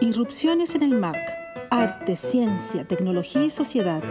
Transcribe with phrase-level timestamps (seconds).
[0.00, 1.16] Irrupciones en el MAC.
[1.70, 4.02] Arte, ciencia, tecnología y sociedad.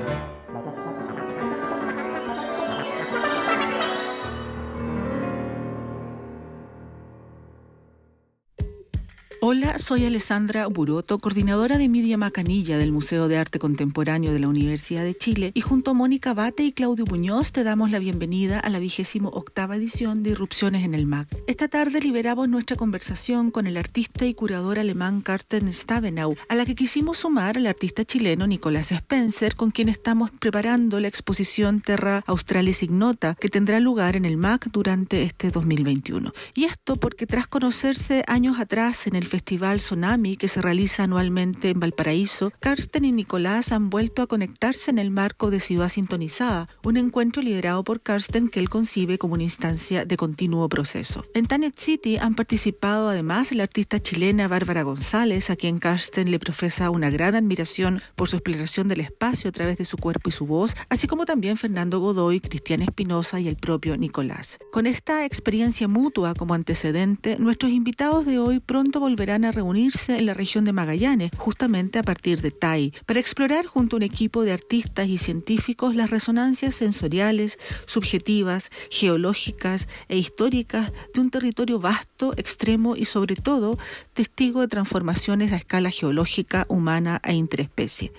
[9.52, 14.48] Hola, soy Alessandra Buroto, coordinadora de Media Macanilla del Museo de Arte Contemporáneo de la
[14.48, 18.60] Universidad de Chile, y junto a Mónica Bate y Claudio Muñoz te damos la bienvenida
[18.60, 21.36] a la vigésimo octava edición de Irrupciones en el MAC.
[21.48, 26.64] Esta tarde liberamos nuestra conversación con el artista y curador alemán Carsten Stabenau, a la
[26.64, 32.24] que quisimos sumar al artista chileno Nicolás Spencer, con quien estamos preparando la exposición Terra
[32.28, 36.34] Australis Ignota, que tendrá lugar en el MAC durante este 2021.
[36.54, 41.70] Y esto porque tras conocerse años atrás en el Festival Tsunami que se realiza anualmente
[41.70, 46.68] en Valparaíso, Karsten y Nicolás han vuelto a conectarse en el marco de Ciudad Sintonizada,
[46.84, 51.26] un encuentro liderado por Karsten que él concibe como una instancia de continuo proceso.
[51.34, 56.40] En Tanet City han participado además la artista chilena Bárbara González, a quien Karsten le
[56.40, 60.32] profesa una gran admiración por su exploración del espacio a través de su cuerpo y
[60.32, 64.58] su voz, así como también Fernando Godoy, Cristian Espinosa y el propio Nicolás.
[64.72, 70.26] Con esta experiencia mutua como antecedente, nuestros invitados de hoy pronto volverán a reunirse en
[70.26, 74.44] la región de Magallanes, justamente a partir de Tai, para explorar junto a un equipo
[74.44, 82.34] de artistas y científicos las resonancias sensoriales, subjetivas, geológicas e históricas de un territorio vasto,
[82.38, 83.78] extremo y sobre todo
[84.14, 88.12] testigo de transformaciones a escala geológica, humana e interespecie.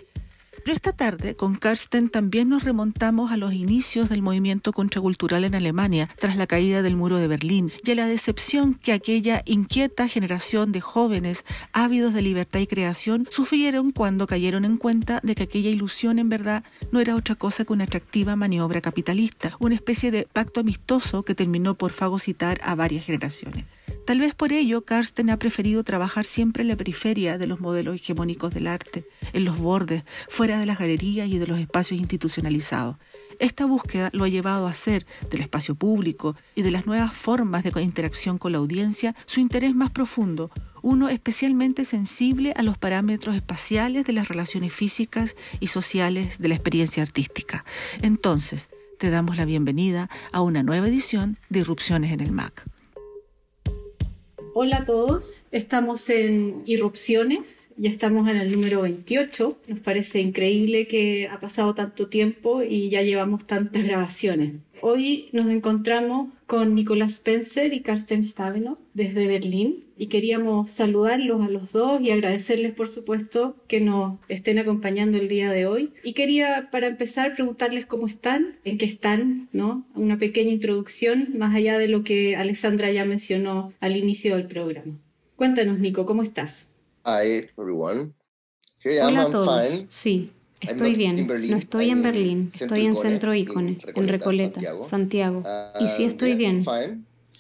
[0.65, 5.55] Pero esta tarde, con Karsten, también nos remontamos a los inicios del movimiento contracultural en
[5.55, 10.09] Alemania, tras la caída del muro de Berlín, y a la decepción que aquella inquieta
[10.09, 15.45] generación de jóvenes ávidos de libertad y creación sufrieron cuando cayeron en cuenta de que
[15.45, 20.11] aquella ilusión en verdad no era otra cosa que una atractiva maniobra capitalista, una especie
[20.11, 23.65] de pacto amistoso que terminó por fagocitar a varias generaciones.
[24.11, 27.95] Tal vez por ello Karsten ha preferido trabajar siempre en la periferia de los modelos
[27.95, 32.97] hegemónicos del arte, en los bordes, fuera de las galerías y de los espacios institucionalizados.
[33.39, 37.63] Esta búsqueda lo ha llevado a hacer del espacio público y de las nuevas formas
[37.63, 40.51] de interacción con la audiencia su interés más profundo,
[40.83, 46.57] uno especialmente sensible a los parámetros espaciales de las relaciones físicas y sociales de la
[46.57, 47.65] experiencia artística.
[48.03, 52.67] Entonces, te damos la bienvenida a una nueva edición de Irrupciones en el MAC.
[54.63, 59.59] Hola a todos, estamos en Irrupciones, ya estamos en el número 28.
[59.67, 64.57] Nos parece increíble que ha pasado tanto tiempo y ya llevamos tantas grabaciones.
[64.83, 71.51] Hoy nos encontramos con Nicolás Spencer y Karsten Staveno desde Berlín y queríamos saludarlos a
[71.51, 75.93] los dos y agradecerles por supuesto que nos estén acompañando el día de hoy.
[76.03, 79.87] Y quería para empezar preguntarles cómo están, en qué están, ¿no?
[79.95, 84.99] Una pequeña introducción más allá de lo que Alessandra ya mencionó al inicio del programa.
[85.37, 86.71] Cuéntanos Nico, ¿cómo estás?
[87.05, 88.15] Hi everyone.
[89.03, 89.85] Hola a todos.
[89.91, 90.31] Sí,
[90.63, 95.43] Estoy bien, no estoy en Berlín, estoy en Centro Icone, en Recoleta, Santiago.
[95.79, 96.65] Y sí estoy bien.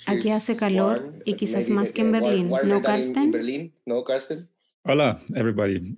[0.06, 4.48] Aquí hace calor y quizás más que en Berlín, ¿no, Karsten?
[4.82, 5.96] Hola, everybody.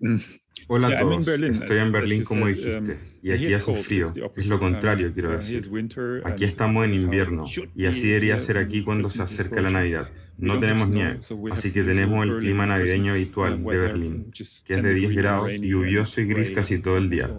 [0.66, 1.26] Hola a todos.
[1.28, 4.12] Estoy en Berlín, como dijiste, y aquí hace frío.
[4.36, 5.70] Es lo contrario, quiero decir.
[6.24, 10.10] Aquí estamos en invierno, y así debería ser aquí cuando se acerca la Navidad.
[10.38, 11.20] No tenemos nieve,
[11.52, 16.20] así que tenemos el clima navideño habitual de Berlín, que es de 10 grados, lluvioso
[16.20, 17.30] y gris casi todo el día.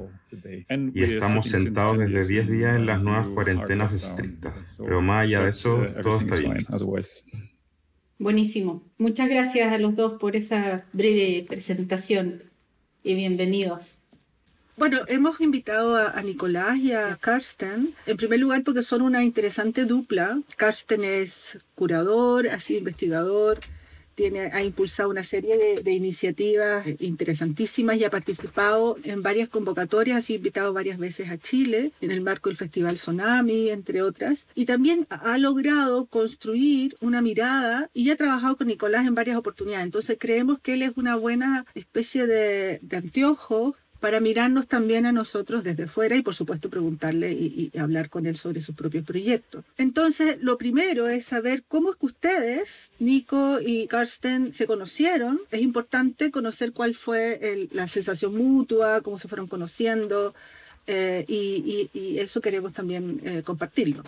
[0.94, 5.50] Y estamos sentados desde 10 días en las nuevas cuarentenas estrictas, pero más allá de
[5.50, 6.58] eso, todo está bien.
[8.20, 8.84] Buenísimo.
[8.98, 12.44] Muchas gracias a los dos por esa breve presentación
[13.04, 14.00] y bienvenidos.
[14.76, 19.86] Bueno, hemos invitado a, Nicolás y a Karsten, en primer lugar porque son una interesante
[19.86, 20.40] dupla.
[20.58, 23.60] Karsten es curador, ha sido investigador,
[24.16, 30.22] tiene, ha impulsado una serie de, iniciativas interesantísimas y ha participado en varias convocatorias, ha
[30.22, 34.66] sido invitado varias veces a Chile en el marco del Festival Tsunami, entre otras, y
[34.66, 39.86] también ha logrado construir una mirada y ha trabajado con Nicolás en varias oportunidades.
[39.86, 45.64] Entonces creemos que él es una buena especie de anteojo para mirarnos también a nosotros
[45.64, 49.64] desde fuera y por supuesto preguntarle y, hablar con él sobre sus propios proyectos.
[49.78, 55.40] Entonces, lo primero es saber cómo es que ustedes, Nico y Karsten, se conocieron.
[55.52, 60.34] Es importante conocer cuál fue la sensación mutua, cómo se fueron conociendo
[60.86, 64.04] eh, y, eso queremos también eh, compartirlo.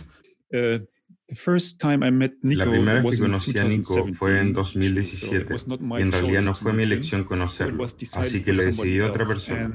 [0.50, 0.86] Eh,
[1.28, 5.56] La primera vez que conocí a Nico fue en 2017
[5.98, 9.74] y en realidad no fue mi elección conocerlo, así que lo decidí otra persona.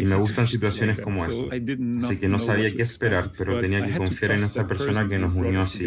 [0.00, 1.42] Y me gustan situaciones como esa,
[2.04, 5.34] así que no sabía qué esperar, pero tenía que confiar en esa persona que nos
[5.34, 5.86] unió así.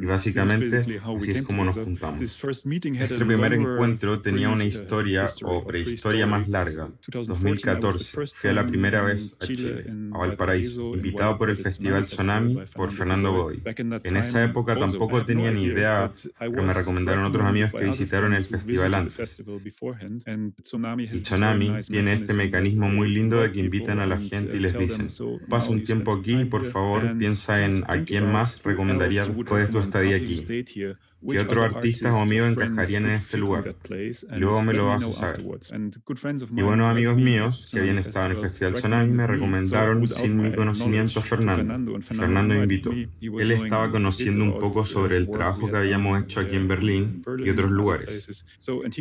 [0.00, 2.22] Y básicamente así es como nos juntamos.
[2.22, 6.92] Este primer encuentro tenía una historia o prehistoria más larga.
[7.08, 12.56] 2014 fui a la primera vez a Chile, a Valparaíso, invitado por el Festival Tsunami
[12.74, 13.62] por Fernando Godoy.
[14.04, 18.44] En esa época tampoco tenía ni idea, pero me recomendaron otros amigos que visitaron el
[18.44, 19.42] festival antes.
[21.12, 24.76] Y Tsunami tiene este mecanismo muy lindo de que invitan a la gente y les
[24.78, 25.08] dicen,
[25.48, 29.72] pasa un tiempo aquí y por favor piensa en a quién más recomendaría después de
[29.72, 30.44] tu estadía aquí.
[31.20, 33.74] ¿Qué otros artistas o amigos encajarían en este lugar?
[34.30, 35.44] Luego me lo vas a saber.
[36.56, 40.52] Y buenos amigos míos que habían estado en el Festival Tsunami me recomendaron sin mi
[40.52, 42.00] conocimiento a Fernando.
[42.02, 42.92] Fernando me invitó.
[42.92, 47.50] Él estaba conociendo un poco sobre el trabajo que habíamos hecho aquí en Berlín y
[47.50, 48.44] otros lugares.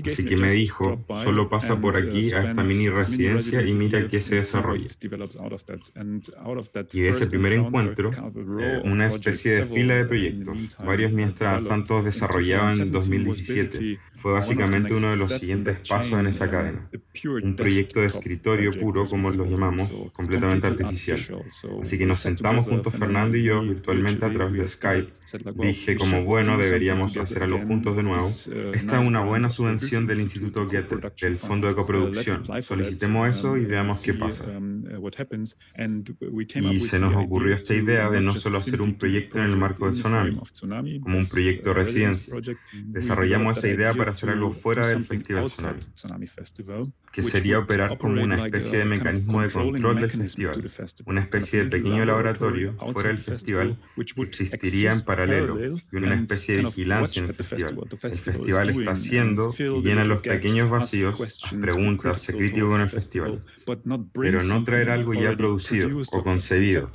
[0.06, 4.22] Así que me dijo, solo pasa por aquí a esta mini residencia y mira qué
[4.22, 4.88] se desarrolla.
[6.94, 8.12] Y de ese primer encuentro,
[8.60, 14.94] eh, una especie de fila de proyectos, varios mientras tanto desarrollado en 2017 fue básicamente
[14.94, 16.90] uno de los siguientes pasos en esa cadena.
[17.44, 21.20] Un proyecto de escritorio puro, como lo llamamos, completamente artificial.
[21.82, 25.14] Así que nos sentamos juntos Fernando y yo virtualmente a través de Skype.
[25.56, 28.28] Dije como bueno, deberíamos hacer algo juntos de nuevo.
[28.74, 32.44] Esta es una buena subvención del Instituto Goethe, del Fondo de Coproducción.
[32.62, 34.46] Solicitemos eso y veamos qué pasa.
[36.72, 39.86] Y se nos ocurrió esta idea de no solo hacer un proyecto en el marco
[39.86, 41.97] de Tsunami, como un proyecto reciente
[42.86, 46.28] Desarrollamos esa idea para hacer algo fuera del Festival Tsunami,
[47.18, 50.72] que sería operar como una especie de mecanismo de control del festival,
[51.08, 56.58] una especie de pequeño laboratorio fuera del festival que existiría en paralelo y una especie
[56.58, 57.80] de vigilancia en el festival.
[58.04, 63.44] El festival está haciendo y llena los pequeños vacíos, preguntas, se crítico con el festival,
[64.14, 66.92] pero no traer algo ya producido o concebido,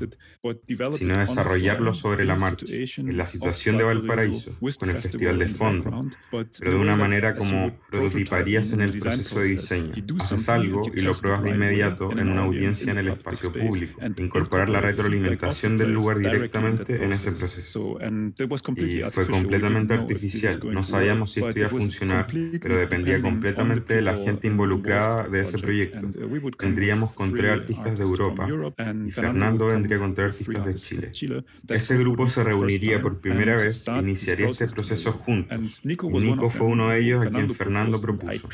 [0.97, 6.07] sino desarrollarlo sobre la marcha, en la situación de Valparaíso, con el festival de fondo,
[6.31, 9.95] pero de una manera como prototiparías en el proceso de diseño.
[10.21, 14.01] Haces algo y lo pruebas de inmediato en una audiencia en el espacio público.
[14.19, 17.99] Incorporar la retroalimentación del lugar directamente en ese proceso.
[18.77, 20.61] Y fue completamente artificial.
[20.73, 22.27] No sabíamos si esto iba a funcionar,
[22.61, 26.09] pero dependía completamente de la gente involucrada de ese proyecto.
[26.59, 28.49] Vendríamos con tres artistas de Europa
[29.07, 31.45] y Fernando vendría con tres artistas de Chile.
[31.69, 35.81] Ese grupo se reuniría por primera vez e iniciaría este procesos juntos.
[35.85, 38.49] Y Nico fue uno de ellos a quien Fernando propuso.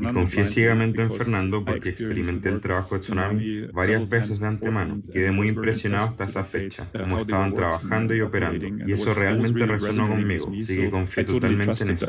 [0.00, 5.02] Y confié ciegamente en Fernando porque experimenté el trabajo de Tsunami varias veces de antemano.
[5.12, 8.66] Quedé muy impresionado hasta esa fecha, cómo estaban trabajando y operando.
[8.84, 12.06] Y eso realmente resonó conmigo, así que confié totalmente en eso.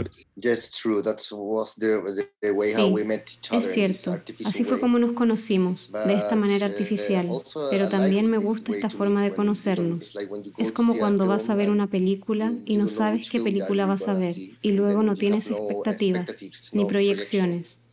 [2.62, 3.07] Sí,
[3.51, 4.22] es cierto.
[4.44, 7.36] Así fue como nos conocimos, de esta manera artificial.
[7.69, 10.16] Pero también me gusta esta forma de conocernos.
[10.57, 14.13] Es como cuando vas a ver una película y no sabes qué película vas a
[14.13, 16.38] ver y luego no tienes expectativas
[16.74, 17.84] ni proyecciones.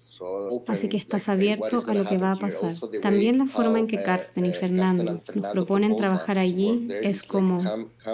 [0.66, 2.74] Así que estás abierto a lo que va a pasar.
[3.00, 7.62] También la forma en que Karsten y Fernando nos proponen trabajar allí es como,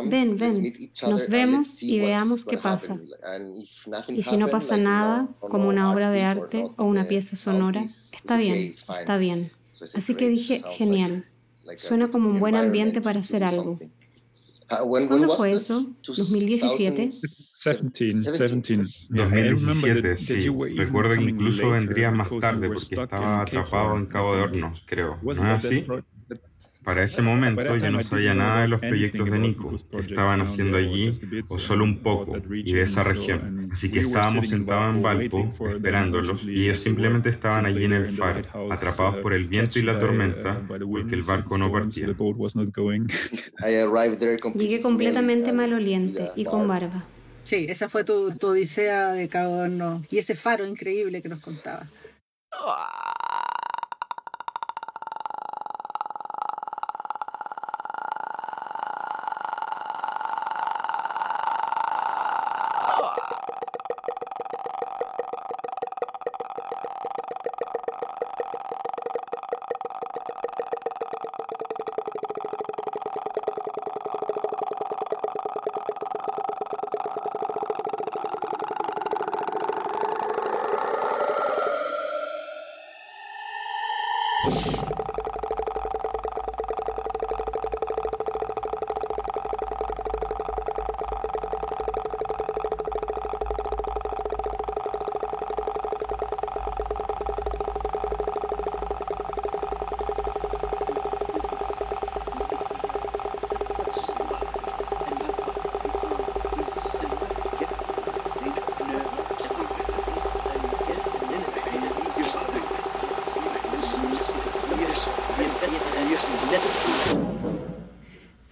[0.06, 0.72] ven, ven,
[1.08, 2.98] nos vemos y veamos qué pasa.
[4.08, 8.36] Y si no pasa nada, como una obra de arte o una pieza sonora, está
[8.36, 9.50] bien, está bien.
[9.94, 11.26] Así que dije, genial,
[11.76, 13.78] suena como un buen ambiente para hacer algo.
[14.68, 15.94] ¿Cuándo fue eso?
[16.02, 17.08] ¿2017?
[19.08, 20.48] 2017, sí.
[20.76, 25.18] Recuerdo que incluso vendría más tarde porque estaba atrapado en Cabo de Hornos, creo.
[25.22, 25.86] ¿No es así?
[26.88, 30.78] Para ese momento yo no sabía nada de los proyectos de Nico que estaban haciendo
[30.78, 31.12] allí
[31.48, 33.68] o solo un poco y de esa región.
[33.70, 38.72] Así que estábamos sentados en Valpo esperándolos y ellos simplemente estaban allí en el faro,
[38.72, 42.06] atrapados por el viento y la tormenta porque el barco no partía.
[44.54, 47.04] Llegué completamente maloliente y con barba.
[47.44, 49.62] Sí, esa fue tu, tu odisea de Cabo
[50.10, 51.86] y ese faro increíble que nos contaba.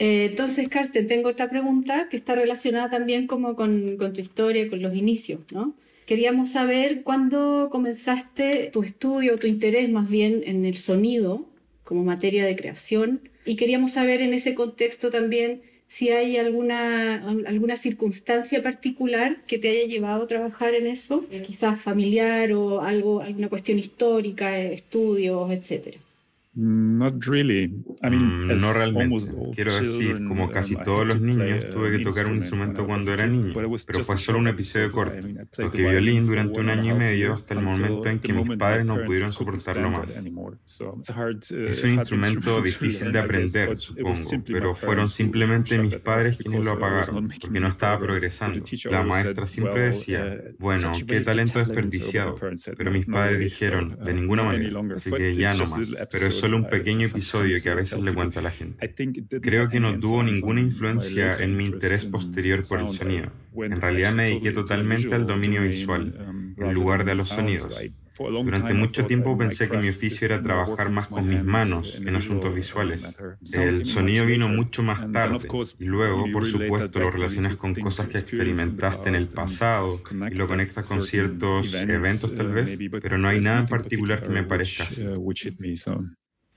[0.07, 4.71] Eh, entonces, Carsten, tengo otra pregunta que está relacionada también como con, con tu historia,
[4.71, 5.75] con los inicios, ¿no?
[6.07, 11.45] Queríamos saber cuándo comenzaste tu estudio, tu interés más bien en el sonido
[11.83, 17.77] como materia de creación y queríamos saber en ese contexto también si hay alguna, alguna
[17.77, 23.49] circunstancia particular que te haya llevado a trabajar en eso, quizás familiar o algo, alguna
[23.49, 25.99] cuestión histórica, estudios, etcétera.
[26.59, 27.69] Not really.
[28.03, 29.27] Mm, no realmente.
[29.55, 33.53] Quiero decir, como casi todos los niños, tuve que tocar un instrumento cuando era niño,
[33.55, 35.29] pero fue solo un episodio corto.
[35.55, 39.05] Toqué violín durante un año y medio hasta el momento en que mis padres no
[39.05, 40.17] pudieron soportarlo más.
[40.17, 47.29] Es un instrumento difícil de aprender, supongo, pero fueron simplemente mis padres quienes lo apagaron,
[47.39, 48.65] porque no estaba progresando.
[48.91, 52.35] La maestra siempre decía, bueno, qué talento desperdiciado,
[52.79, 55.95] pero mis padres dijeron, de ninguna manera, así que ya no más.
[56.11, 58.95] Pero eso solo un pequeño episodio que a veces le cuento a la gente.
[59.41, 63.33] Creo que no tuvo ninguna influencia en mi interés posterior por el sonido.
[63.57, 66.15] En realidad me dediqué totalmente al dominio visual,
[66.57, 67.77] en lugar de a los sonidos.
[68.19, 72.55] Durante mucho tiempo pensé que mi oficio era trabajar más con mis manos en asuntos
[72.55, 73.15] visuales.
[73.53, 75.47] El sonido vino mucho más tarde
[75.79, 80.01] y luego, por supuesto, lo relacionas con cosas que experimentaste en el pasado
[80.31, 84.29] y lo conectas con ciertos eventos tal vez, pero no hay nada en particular que
[84.29, 85.05] me parezca así.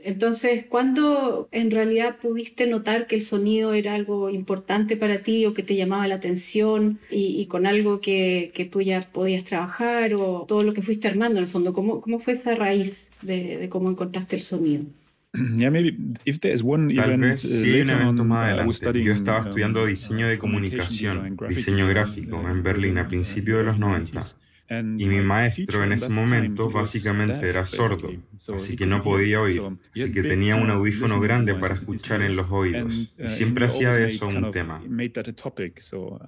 [0.02, 5.54] Entonces, ¿cuándo en realidad pudiste notar que el sonido era algo importante para ti o
[5.54, 10.46] que te llamaba la atención y, con algo que, que, tú ya podías trabajar o
[10.48, 11.74] todo lo que fuiste armando en el fondo?
[11.74, 14.86] ¿Cómo, cómo fue esa raíz de, de cómo encontraste el sonido?
[15.34, 19.04] Tal vez sí hay un evento más uh, adelante.
[19.04, 24.22] Yo estaba estudiando diseño de comunicación, diseño gráfico en Berlín a principios de los 90
[24.70, 28.12] y mi maestro en ese momento básicamente era sordo,
[28.54, 29.62] así que no podía oír,
[29.96, 32.94] así que tenía un audífono grande para escuchar en los oídos.
[32.94, 34.82] Y uh, siempre hacía de eso un tema.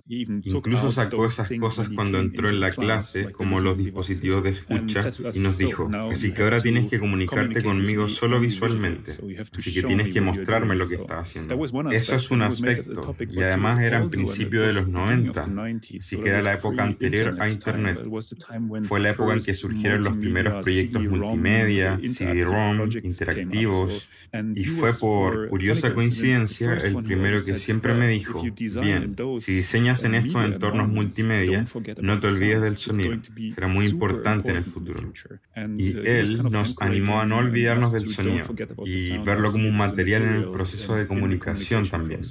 [0.08, 5.40] Incluso sacó esas cosas cuando entró en la clase, como los dispositivos de escucha, y
[5.40, 9.12] nos dijo, así que ahora tienes que comunicarte conmigo solo visualmente,
[9.56, 11.64] así que tienes que mostrarme lo que estás haciendo.
[11.92, 15.48] Eso es un aspecto, y además era en principio de los 90,
[16.00, 18.02] así que era la época anterior a Internet.
[18.84, 24.10] Fue la época en que surgieron los primeros proyectos multimedia, CD-ROM, interactivos,
[24.56, 28.44] y fue por curiosa coincidencia el primero que siempre me dijo,
[28.82, 31.66] bien, si diseñas en estos entornos multimedia,
[32.02, 33.18] no te olvides del sonido,
[33.54, 35.12] será muy importante en el futuro.
[35.78, 38.46] Y él nos animó a no olvidarnos del sonido
[38.86, 42.22] y verlo como un material en el proceso de comunicación también.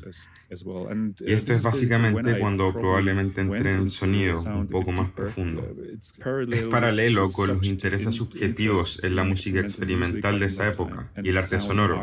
[1.21, 5.67] Y esto es básicamente cuando probablemente entré en el sonido un poco más profundo.
[5.93, 11.39] Es paralelo con los intereses subjetivos en la música experimental de esa época y el
[11.39, 12.03] arte sonoro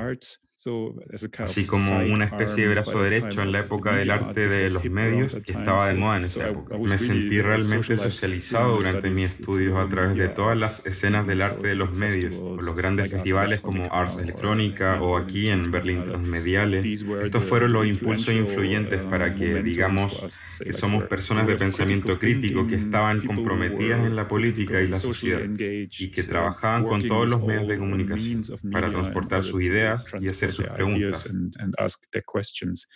[1.37, 5.35] así como una especie de brazo derecho en la época del arte de los medios
[5.45, 6.77] que estaba de moda en esa época.
[6.79, 11.67] Me sentí realmente socializado durante mis estudios a través de todas las escenas del arte
[11.67, 16.81] de los medios, o los grandes festivales como Ars Electrónica o aquí en Berlín Transmediale.
[17.21, 22.75] Estos fueron los impulsos influyentes para que digamos que somos personas de pensamiento crítico que
[22.75, 27.67] estaban comprometidas en la política y la sociedad y que trabajaban con todos los medios
[27.67, 31.25] de comunicación para transportar sus ideas y hacer Their ideas.
[31.25, 32.87] And, and ask their questions.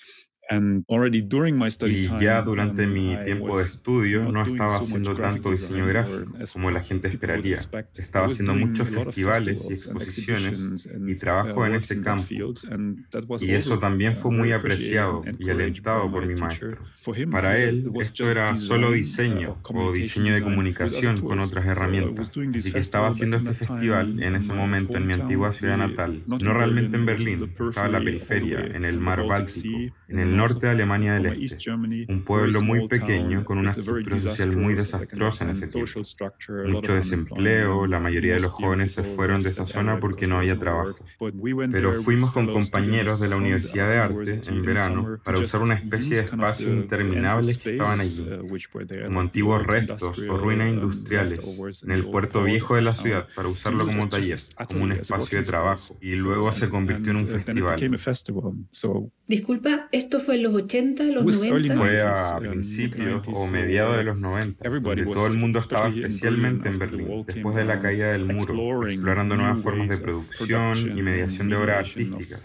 [1.88, 6.82] Y ya durante mi tiempo de estudio no estaba haciendo tanto diseño gráfico como la
[6.82, 7.60] gente esperaría.
[7.96, 10.70] Estaba haciendo muchos festivales y exposiciones
[11.08, 12.26] y trabajo en ese campo.
[13.40, 16.78] Y eso también fue muy apreciado y alentado por mi maestro.
[17.30, 22.32] Para él, esto era solo diseño o diseño de comunicación con otras herramientas.
[22.56, 26.54] Así que estaba haciendo este festival en ese momento en mi antigua ciudad natal, no
[26.54, 29.68] realmente en Berlín, estaba en la periferia, en el mar Báltico,
[30.08, 34.58] en el norte de Alemania del Este, un pueblo muy pequeño con una estructura social
[34.58, 36.02] muy desastrosa en ese tiempo.
[36.68, 40.58] Mucho desempleo, la mayoría de los jóvenes se fueron de esa zona porque no había
[40.58, 40.96] trabajo.
[41.72, 46.18] Pero fuimos con compañeros de la Universidad de Arte en verano para usar una especie
[46.18, 48.28] de espacios interminables que estaban allí,
[49.06, 51.40] como antiguos restos o ruinas industriales,
[51.84, 55.46] en el puerto viejo de la ciudad para usarlo como taller, como un espacio de
[55.46, 57.80] trabajo, y luego se convirtió en un festival.
[59.28, 61.76] Disculpa, ¿esto fue fue en los 80, los 90?
[61.76, 66.80] Fue a principios o mediados de los 90, donde todo el mundo estaba especialmente en
[66.80, 71.58] Berlín, después de la caída del muro, explorando nuevas formas de producción y mediación de
[71.58, 72.42] obras artísticas.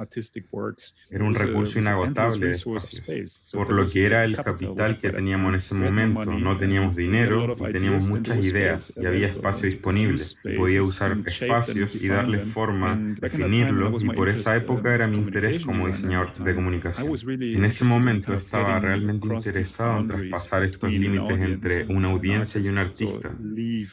[1.11, 5.55] Era un recurso inagotable de espacios, por lo que era el capital que teníamos en
[5.55, 6.33] ese momento.
[6.33, 10.25] No teníamos dinero y teníamos muchas ideas y había espacio disponible.
[10.57, 15.87] podía usar espacios y darle forma, definirlos y por esa época era mi interés como
[15.87, 17.15] diseñador de comunicación.
[17.41, 22.79] En ese momento estaba realmente interesado en traspasar estos límites entre una audiencia y un
[22.79, 23.37] artista.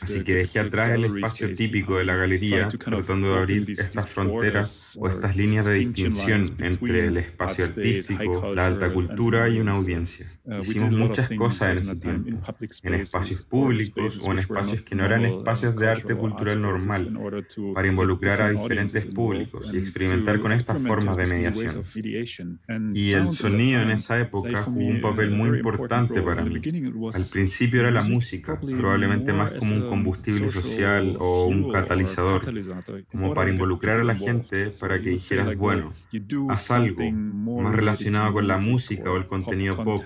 [0.01, 4.97] Así que dejé atrás el espacio típico de la galería, tratando de abrir estas fronteras
[4.99, 10.31] o estas líneas de distinción entre el espacio artístico, la alta cultura y una audiencia.
[10.61, 12.37] Hicimos muchas cosas en ese tiempo,
[12.83, 17.17] en espacios públicos o en espacios que no eran espacios de arte cultural normal,
[17.73, 21.83] para involucrar a diferentes públicos y experimentar con estas formas de mediación.
[22.93, 26.55] Y el sonido en esa época jugó un papel muy importante para mí.
[27.13, 32.41] Al principio era la música, probablemente más como un combustible social o un catalizador,
[33.11, 35.93] como para involucrar a la gente para que dijeras, bueno,
[36.49, 40.03] haz algo más relacionado con la música o el contenido pop,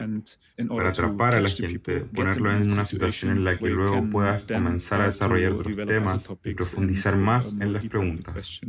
[0.67, 5.01] para atrapar a la gente, ponerlo en una situación en la que luego puedas comenzar
[5.01, 8.61] a desarrollar otros temas y profundizar más en las preguntas.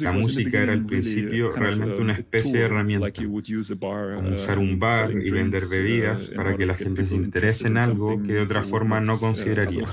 [0.00, 3.10] La música era al principio realmente una especie de herramienta,
[4.14, 8.22] como usar un bar y vender bebidas para que la gente se interese en algo
[8.22, 9.84] que de otra forma no consideraría.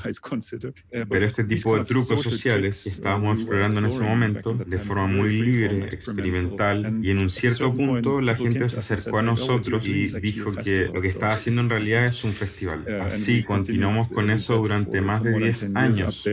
[1.09, 5.41] Pero este tipo de trucos sociales que estábamos explorando en ese momento, de forma muy
[5.41, 10.53] libre, experimental, y en un cierto punto la gente se acercó a nosotros y dijo
[10.53, 12.85] que lo que estaba haciendo en realidad es un festival.
[13.01, 16.27] Así continuamos con eso durante más de 10 años.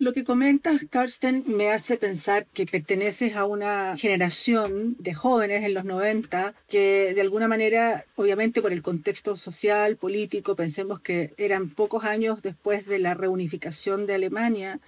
[0.00, 5.74] Lo que comentas, Karsten, me hace pensar que perteneces a una generación de jóvenes en
[5.74, 11.68] los 90 que de alguna manera, obviamente por el contexto social, político, pensemos que eran
[11.68, 14.80] pocos años después de la reunificación de Alemania,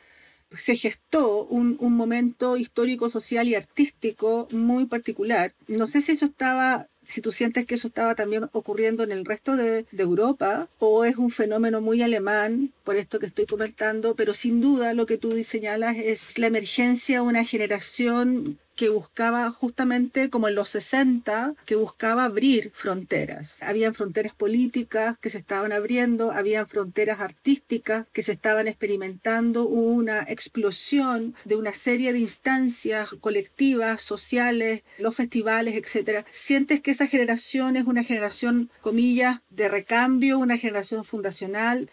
[0.50, 5.52] se gestó un momento histórico, social y artístico muy particular.
[5.68, 9.24] No sé si eso estaba si tú sientes que eso estaba también ocurriendo en el
[9.24, 14.32] resto de, Europa o es un fenómeno muy alemán, por esto que estoy comentando, pero
[14.32, 20.28] sin duda lo que tú señalas es la emergencia de una generación que buscaba justamente
[20.28, 23.62] como en los 60, que buscaba abrir fronteras.
[23.62, 29.92] Habían fronteras políticas que se estaban abriendo, habían fronteras artísticas que se estaban experimentando, hubo
[29.92, 36.26] una explosión de una serie de instancias colectivas, sociales, los festivales, etcétera.
[36.32, 41.90] ¿Sientes que esa generación es una generación, comillas, de recambio, una generación fundacional?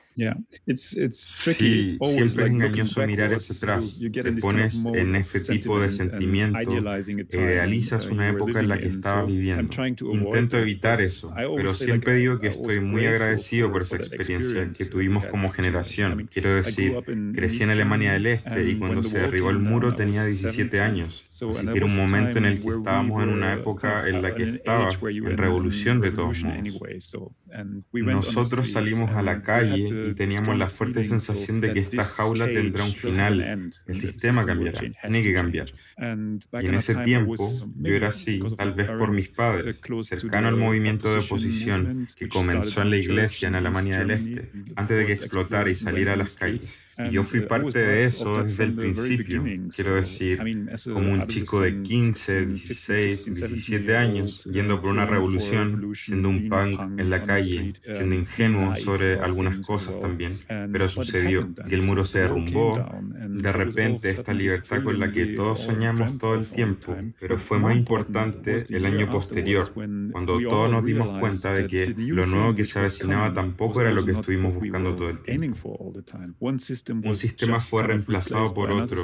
[0.75, 4.01] Sí, siempre es engañoso mirar hacia atrás.
[4.11, 6.59] Te pones en este tipo de sentimiento,
[7.31, 9.73] idealizas una época en la que estabas viviendo.
[9.85, 15.25] Intento evitar eso, pero siempre digo que estoy muy agradecido por esa experiencia que tuvimos
[15.25, 16.29] como generación.
[16.31, 16.95] Quiero decir,
[17.33, 21.25] crecí en Alemania del Este y cuando se derribó el muro tenía 17 años.
[21.27, 24.49] Así que era un momento en el que estábamos en una época en la que
[24.49, 26.59] estaba en revolución de todos modos.
[27.93, 32.83] Nosotros salimos a la calle y teníamos la fuerte sensación de que esta jaula tendrá
[32.83, 35.71] un final, el sistema cambiará, tiene que cambiar.
[36.61, 37.35] Y en ese tiempo
[37.77, 42.81] yo era así, tal vez por mis padres, cercano al movimiento de oposición que comenzó
[42.81, 46.35] en la iglesia en Alemania del Este, antes de que explotara y saliera a las
[46.35, 46.88] calles.
[46.99, 50.39] Y yo fui parte de eso desde el principio, quiero decir,
[50.83, 56.99] como un chico de 15, 16, 17 años, yendo por una revolución, siendo un punk
[56.99, 60.39] en la calle, siendo ingenuo sobre algunas cosas también.
[60.47, 62.85] Pero sucedió, que el muro se derrumbó,
[63.29, 67.77] de repente esta libertad con la que todos soñamos todo el tiempo, pero fue más
[67.77, 69.71] importante el año posterior,
[70.11, 74.03] cuando todos nos dimos cuenta de que lo nuevo que se avecinaba tampoco era lo
[74.03, 75.93] que estuvimos buscando todo el tiempo
[76.91, 79.03] un sistema fue reemplazado por otro.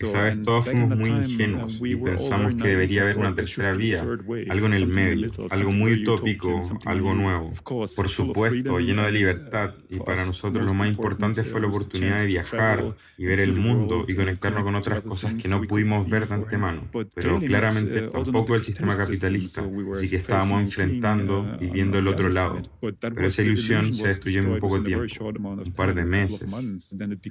[0.00, 4.66] Esa vez todos fuimos muy ingenuos y pensamos que debería haber una tercera vía, algo
[4.66, 7.52] en el medio, algo muy utópico, algo nuevo.
[7.62, 12.26] Por supuesto, lleno de libertad y para nosotros lo más importante fue la oportunidad de
[12.26, 16.34] viajar y ver el mundo y conectarnos con otras cosas que no pudimos ver de
[16.34, 16.90] antemano.
[17.14, 22.62] Pero claramente tampoco el sistema capitalista, así que estábamos enfrentando y viendo el otro lado.
[22.80, 26.52] Pero esa ilusión se destruyó en muy poco tiempo, un par de meses.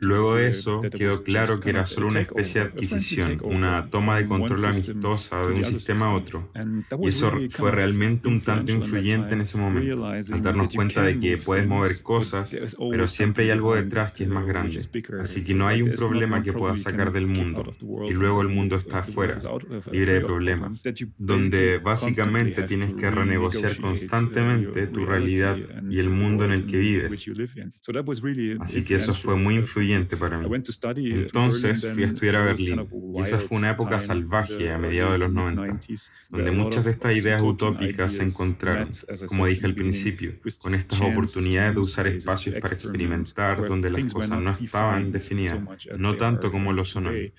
[0.02, 4.28] Luego de eso, quedó claro que era solo una especie de adquisición, una toma de
[4.28, 6.52] control amistosa de un sistema a otro.
[7.02, 10.06] Y eso fue realmente un tanto influyente en ese momento.
[10.06, 12.56] al darnos cuenta de que puedes mover cosas,
[12.92, 14.80] pero siempre hay algo detrás que es más grande.
[15.22, 17.74] Así que no hay un problema que puedas sacar del mundo
[18.10, 19.40] y luego el mundo está afuera,
[19.92, 20.84] libre de problemas,
[21.18, 25.58] donde básicamente tienes que renegociar constantemente tu realidad
[25.90, 27.28] y el mundo en el que vives.
[28.60, 30.48] Así que eso fue muy influyente para mí.
[30.96, 35.18] Entonces fui a estudiar a Berlín y esa fue una época salvaje a mediados de
[35.20, 35.78] los 90,
[36.30, 38.90] donde muchas de estas ideas utópicas se encontraron,
[39.28, 44.40] como dije al principio, con estas oportunidades de usar espacios para experimentar donde las cosas
[44.40, 45.60] no estaban definidas,
[45.98, 47.34] no tanto como lo son hoy.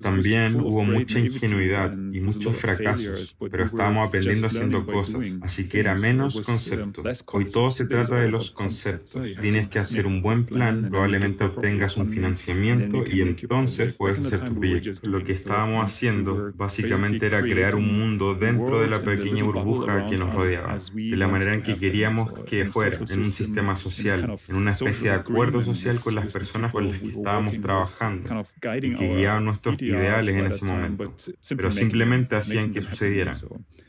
[0.00, 5.94] También hubo mucha ingenuidad y muchos fracasos, pero estábamos aprendiendo haciendo cosas, así que era
[5.94, 7.02] menos concepto.
[7.32, 9.22] Hoy todo se trata de los conceptos.
[9.40, 14.58] Tienes que hacer un buen plan, probablemente obtengas un financiamiento y entonces puedes hacer tu
[14.58, 15.08] proyecto.
[15.08, 20.16] Lo que estábamos haciendo básicamente era crear un mundo dentro de la pequeña burbuja que
[20.16, 24.56] nos rodeaba, de la manera en que queríamos que fuera, en un sistema social, en
[24.56, 28.44] una especie de acuerdo social con las personas con las que estábamos trabajando
[28.82, 31.12] y que guiaban nuestros ideales en ese momento,
[31.56, 33.36] pero simplemente hacían que sucedieran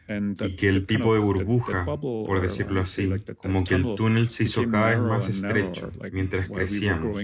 [0.10, 4.70] y que el tipo de burbuja, por decirlo así, como que el túnel se hizo
[4.70, 7.18] cada vez más estrecho mientras crecíamos,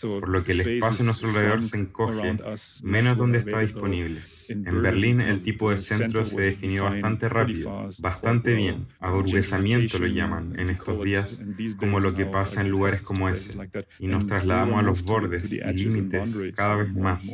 [0.00, 2.36] por lo que el espacio a nuestro alrededor se encoge
[2.82, 4.22] menos donde está disponible.
[4.50, 8.86] En Berlín el tipo de centro se definió bastante rápido, bastante bien.
[8.98, 11.42] Aburguesamiento lo llaman en estos días,
[11.76, 13.56] como lo que pasa en lugares como ese.
[14.00, 17.30] Y nos trasladamos a los bordes y límites cada vez más.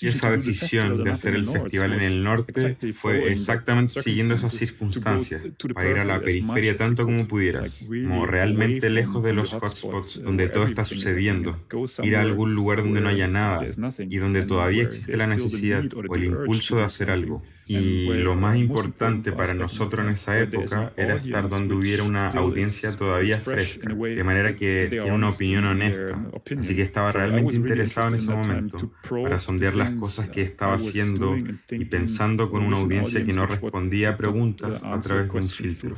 [0.00, 5.42] Y esa decisión de hacer el festival en el norte fue exactamente siguiendo esas circunstancias,
[5.74, 10.48] para ir a la periferia tanto como pudieras, como realmente lejos de los hotspots donde
[10.48, 11.58] todo está sucediendo,
[12.02, 13.66] ir a algún lugar donde no haya nada
[13.98, 17.42] y donde todavía existe la necesidad o el impulso de hacer algo.
[17.66, 22.94] Y lo más importante para nosotros en esa época era estar donde hubiera una audiencia
[22.94, 26.30] todavía fresca, de manera que tiene una opinión honesta.
[26.58, 31.36] Así que estaba realmente interesado en ese momento para sondear las cosas que estaba haciendo
[31.36, 35.96] y pensando con una audiencia que no respondía a preguntas a través de un filtro,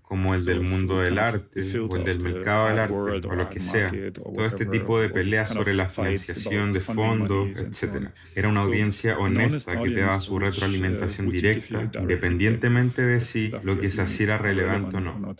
[0.00, 3.60] como el del mundo del arte o el del mercado del arte o lo que
[3.60, 3.92] sea.
[4.12, 8.08] Todo este tipo de peleas sobre la financiación de fondos, etc.
[8.34, 13.90] Era una audiencia honesta que te daba su retroalimentación directa, independientemente de si lo que
[13.90, 15.34] se hacía era relevante o no.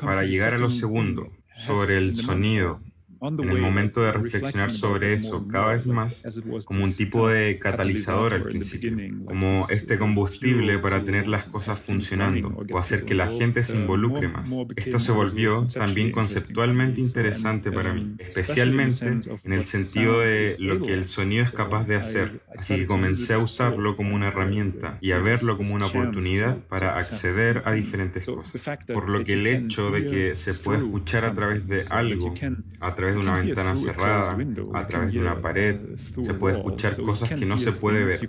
[0.00, 2.80] Para llegar a lo segundo, sobre el sonido,
[3.20, 6.22] en el momento de reflexionar sobre eso cada vez más
[6.64, 12.56] como un tipo de catalizador al principio, como este combustible para tener las cosas funcionando
[12.70, 14.48] o hacer que la gente se involucre más.
[14.76, 20.94] Esto se volvió también conceptualmente interesante para mí, especialmente en el sentido de lo que
[20.94, 22.40] el sonido es capaz de hacer.
[22.56, 26.98] Así que comencé a usarlo como una herramienta y a verlo como una oportunidad para
[26.98, 28.78] acceder a diferentes cosas.
[28.92, 32.34] Por lo que el hecho de que se puede escuchar a través de algo,
[32.80, 34.36] a través de una ventana cerrada,
[34.74, 38.28] a través de una pared, se puede escuchar cosas que no se puede ver.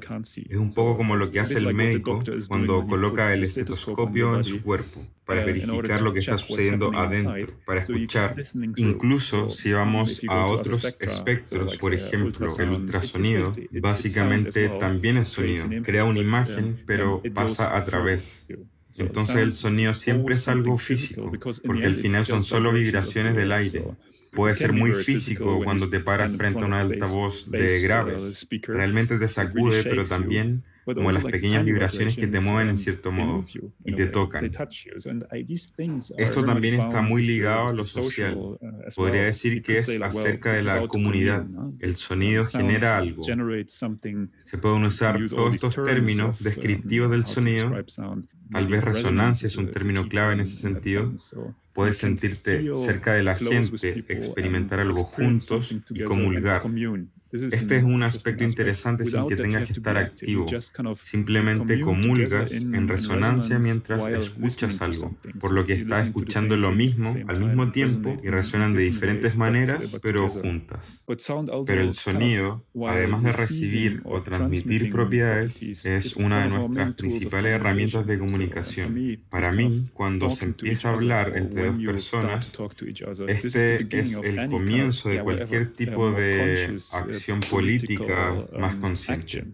[0.50, 4.62] Es un poco como lo que hace el médico cuando coloca el estetoscopio en su
[4.62, 8.36] cuerpo para verificar lo que está sucediendo adentro, para escuchar.
[8.78, 15.68] Incluso si vamos a otros espectros, por ejemplo, el ultrasonido, básicamente también es sonido.
[15.84, 18.48] Crea una imagen, pero pasa a través.
[18.98, 21.32] Entonces el sonido siempre es algo físico,
[21.64, 23.86] porque al final son solo vibraciones del aire.
[24.32, 28.48] Puede ser muy físico cuando te paras frente a un altavoz de graves.
[28.68, 30.64] Realmente te sacude, pero también
[30.96, 33.46] como las pequeñas vibraciones que te mueven en cierto modo
[33.86, 34.52] y te tocan.
[36.18, 38.36] Esto también está muy ligado a lo social.
[38.36, 38.58] Uh,
[38.96, 41.46] Podría decir que es acerca de la comunidad.
[41.80, 43.24] El sonido genera algo.
[43.24, 47.72] Se pueden usar todos estos términos uh, descriptivos del sonido.
[48.52, 51.14] Tal vez resonancia es un término clave en ese sentido
[51.74, 56.64] Puedes sentirte cerca de la gente, experimentar algo juntos y comulgar.
[57.32, 60.48] Este es un aspecto interesante sin que tengas que estar activo.
[60.96, 67.40] Simplemente comulgas en resonancia mientras escuchas algo, por lo que estás escuchando lo mismo al
[67.40, 71.04] mismo tiempo y resuenan de diferentes maneras, pero juntas.
[71.66, 78.08] Pero el sonido, además de recibir o transmitir propiedades, es una de nuestras principales herramientas
[78.08, 79.20] de comunicación.
[79.30, 82.52] Para mí, cuando se empieza a hablar entre dos personas,
[83.28, 87.19] este es el comienzo de cualquier tipo de acción
[87.50, 89.46] política más consciente.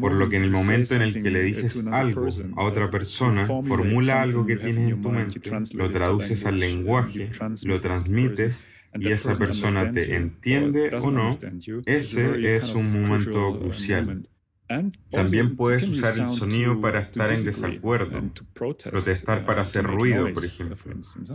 [0.00, 3.46] Por lo que en el momento en el que le dices algo a otra persona,
[3.46, 5.40] formula algo que tienes en tu mente,
[5.74, 7.30] lo traduces al lenguaje,
[7.64, 11.30] lo transmites y esa persona te entiende o no,
[11.86, 14.28] ese es un momento crucial.
[15.10, 18.22] También puedes usar el sonido para estar en desacuerdo,
[18.54, 20.76] protestar para hacer ruido, por ejemplo.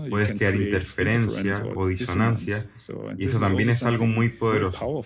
[0.10, 2.70] Puedes crear interferencia o disonancia
[3.18, 5.04] y eso también es algo muy poderoso.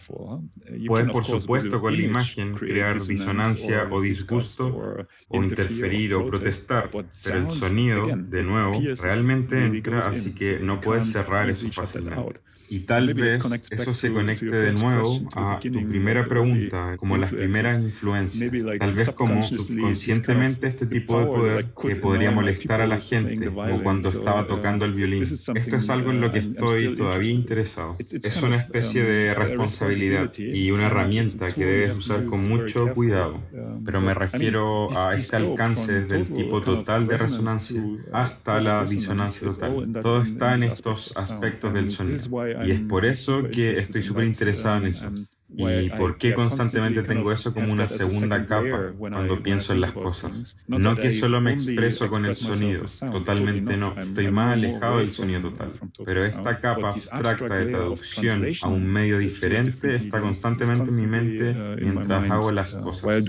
[0.86, 7.38] Puedes, por supuesto, con la imagen crear disonancia o disgusto o interferir o protestar, pero
[7.40, 12.42] el sonido, de nuevo, realmente entra, así que no puedes cerrar eso fácilmente.
[12.70, 17.80] Y tal vez eso se conecte de nuevo a tu primera pregunta, como las primeras
[17.80, 18.52] influencias.
[18.80, 23.84] Tal vez como subconscientemente este tipo de poder que podría molestar a la gente, como
[23.84, 25.24] cuando estaba uh, tocando el violín.
[25.24, 27.96] Esto es algo en lo que estoy todavía interesado.
[28.00, 33.42] Es una especie de um, responsabilidad y una herramienta que debes usar con mucho cuidado.
[33.52, 38.60] Um, Pero me refiero a este alcance desde el tipo total de resonancia uh, hasta
[38.60, 39.92] la disonancia total.
[40.02, 42.53] Todo está en estos aspectos del sonido.
[42.66, 45.12] Y es por eso que estoy súper interesado en eso.
[45.56, 50.58] ¿Y por qué constantemente tengo eso como una segunda capa cuando pienso en las cosas?
[50.68, 55.42] No que solo me expreso con el sonido, totalmente no, estoy más alejado del sonido
[55.42, 55.72] total.
[56.06, 61.52] Pero esta capa abstracta de traducción a un medio diferente está constantemente en mi mente
[61.52, 63.24] uh, mientras hago las uh, cosas.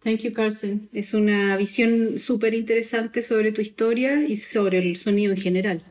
[0.00, 0.88] Thank you, Carsten.
[0.92, 5.82] Es una visión súper interesante sobre tu historia y sobre el sonido en general.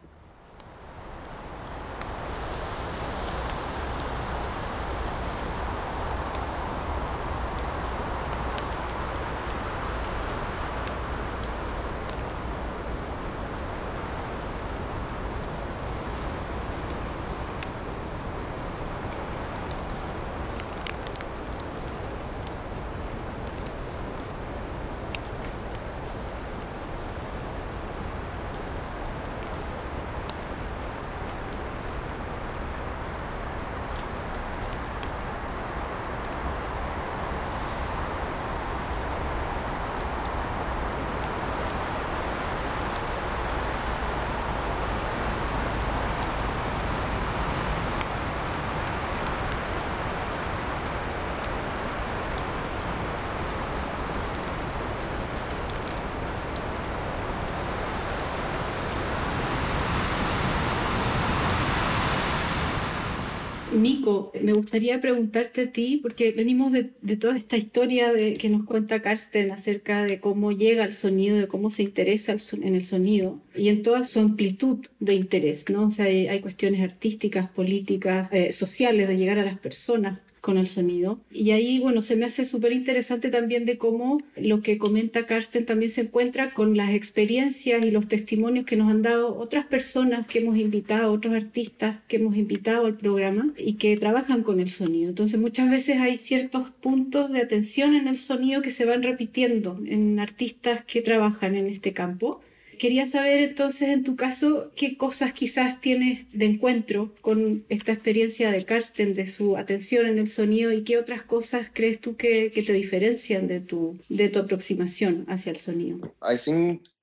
[63.81, 66.83] Nico, me gustaría preguntarte a ti, porque venimos de,
[67.17, 71.47] toda esta historia de, que nos cuenta Karsten acerca de cómo llega el sonido, de
[71.47, 75.87] cómo se interesa en el sonido y en toda su amplitud de interés, ¿no?
[75.87, 80.67] O sea, hay, cuestiones artísticas, políticas, eh, sociales, de llegar a las personas con el
[80.67, 81.19] sonido.
[81.31, 85.65] Y ahí, bueno, se me hace súper interesante también de cómo lo que comenta Karsten
[85.65, 90.25] también se encuentra con las experiencias y los testimonios que nos han dado otras personas
[90.25, 94.71] que hemos invitado, otros artistas que hemos invitado al programa y que trabajan con el
[94.71, 95.09] sonido.
[95.09, 99.79] Entonces, muchas veces hay ciertos puntos de atención en el sonido que se van repitiendo
[99.85, 102.41] en artistas que trabajan en este campo
[102.81, 108.49] Quería saber entonces, en tu caso, qué cosas quizás tienes de encuentro con esta experiencia
[108.49, 112.49] de Karsten, de su atención en el sonido, y qué otras cosas crees tú que,
[112.49, 116.11] te diferencian de tu, de tu aproximación hacia el sonido.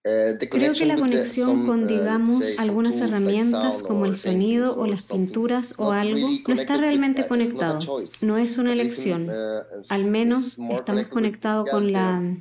[0.04, 5.04] Eh, Creo que la conexión con, uh, digamos, algunas herramientas como el sonido o las
[5.04, 7.78] pinturas o algo no está realmente conectado.
[8.20, 9.28] No es una elección.
[9.28, 12.36] Uh, Al menos estamos conectados con la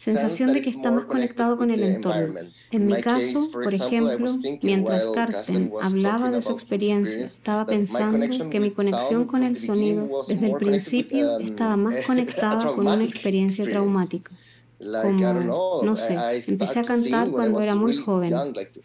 [0.00, 2.40] sensación de que está más conectado con el entorno.
[2.70, 8.70] En mi caso, por ejemplo, mientras Karsten hablaba de su experiencia, estaba pensando que mi
[8.70, 14.32] conexión con el sonido desde el principio um, estaba más conectada con una experiencia traumática.
[14.78, 18.32] Como, no sé, empecé a cantar cuando era muy joven,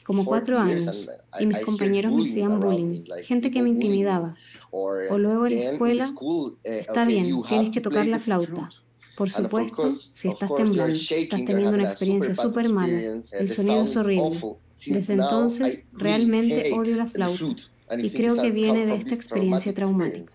[0.03, 1.07] como cuatro años,
[1.39, 4.35] y mis compañeros me hacían bullying, gente que me intimidaba.
[4.71, 6.13] O luego en la escuela,
[6.65, 8.69] eh, está bien, tienes que tocar la flauta.
[9.15, 14.57] Por supuesto, si estás temblando, estás teniendo una experiencia súper mala, el sonido es horrible.
[14.87, 17.63] Desde entonces, realmente odio la flauta
[17.97, 20.33] y creo que viene de esta experiencia traumática.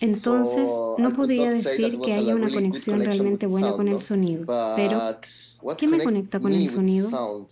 [0.00, 5.18] Entonces, no podría decir que haya una conexión realmente buena con el sonido, pero
[5.76, 7.46] ¿qué me conecta con el sonido?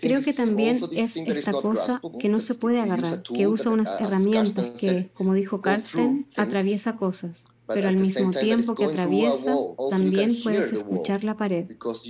[0.00, 4.78] Creo que también es esta cosa que no se puede agarrar, que usa unas herramientas
[4.78, 9.54] que, como dijo Karsten, atraviesa cosas pero al mismo tiempo que atraviesa,
[9.90, 11.66] también puedes escuchar la pared,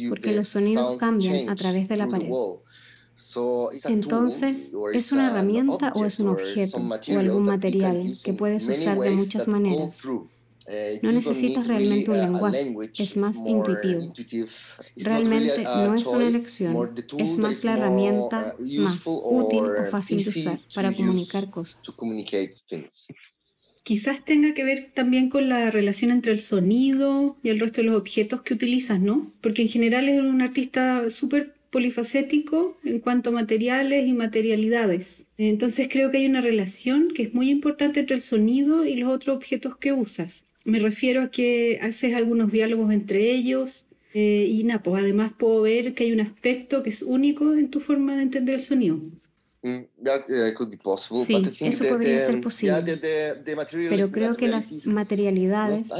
[0.08, 2.30] porque los sonidos cambian a través de la pared.
[3.84, 9.10] Entonces, ¿es una herramienta o es un objeto o algún material que puedes usar de
[9.10, 10.02] muchas maneras?
[10.66, 14.12] Eh, no necesitas realmente un lenguaje, es más intuitivo.
[14.96, 20.30] Realmente no es una elección, es más la herramienta uh, más útil o fácil de
[20.30, 21.80] usar para comunicar cosas.
[23.84, 27.88] Quizás tenga que ver también con la relación entre el sonido y el resto de
[27.88, 29.32] los objetos que utilizas, ¿no?
[29.40, 35.26] Porque en general es un artista súper polifacético en cuanto a materiales y materialidades.
[35.36, 39.12] Entonces creo que hay una relación que es muy importante entre el sonido y los
[39.12, 40.46] otros objetos que usas.
[40.64, 45.62] Me refiero a que haces algunos diálogos entre ellos eh, y nada, pues además puedo
[45.62, 49.00] ver que hay un aspecto que es único en tu forma de entender el sonido.
[49.62, 49.78] Mm,
[51.24, 52.98] sí, eso podría ser posible.
[53.88, 55.90] Pero creo que las materialidades,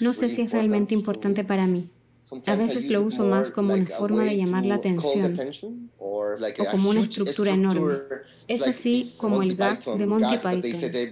[0.00, 1.88] no sé si es realmente importante para mí.
[2.46, 5.36] A veces lo uso más como una forma de llamar la atención
[5.98, 6.24] o
[6.70, 7.98] como una estructura enorme.
[8.48, 10.62] Es así como el gag de Monty Python,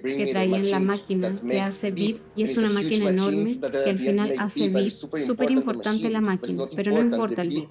[0.02, 4.34] que traían la máquina que hace beep y es una máquina enorme que al final
[4.38, 4.92] hace beep.
[4.92, 7.68] Súper importante la máquina, pero no importa el beep.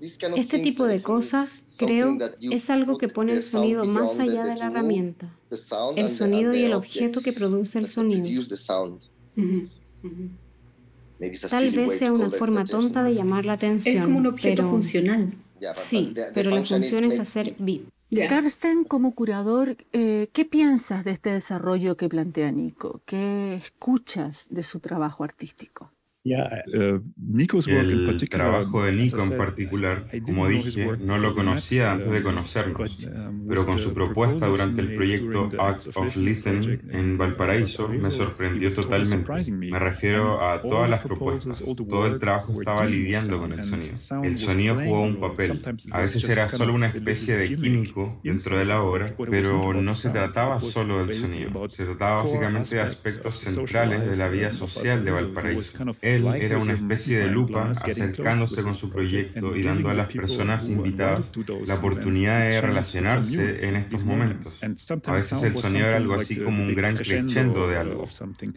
[0.00, 4.66] Este tipo de cosas, creo, es algo que pone el sonido más allá de la
[4.66, 5.34] herramienta,
[5.96, 8.26] el sonido y el objeto que produce el sonido.
[11.48, 13.96] Tal vez sea una forma tonta de llamar la atención.
[13.96, 15.34] Es como un objeto funcional.
[15.76, 17.88] Sí, pero la función es hacer beep.
[18.28, 23.02] Karsten, como curador, eh, ¿qué piensas de este desarrollo que plantea Nico?
[23.04, 25.90] ¿Qué escuchas de su trabajo artístico?
[26.26, 27.00] Uh,
[27.68, 33.46] el trabajo de Nico en particular, como dije, no lo conocía antes de conocernos, um,
[33.46, 39.52] pero con su propuesta durante el proyecto Art of Listening en Valparaíso me sorprendió totalmente.
[39.52, 43.94] Me refiero a todas las propuestas, todo el trabajo estaba lidiando con el sonido.
[44.24, 45.60] El sonido jugó un papel.
[45.92, 50.10] A veces era solo una especie de químico dentro de la obra, pero no se
[50.10, 55.10] trataba solo del sonido, se trataba básicamente de aspectos centrales de la vida social de
[55.12, 55.72] Valparaíso
[56.16, 60.68] él era una especie de lupa acercándose con su proyecto y dando a las personas
[60.68, 61.32] invitadas
[61.66, 64.58] la oportunidad de relacionarse en estos momentos.
[65.06, 68.04] A veces el sonido era algo así como un gran crescendo de algo.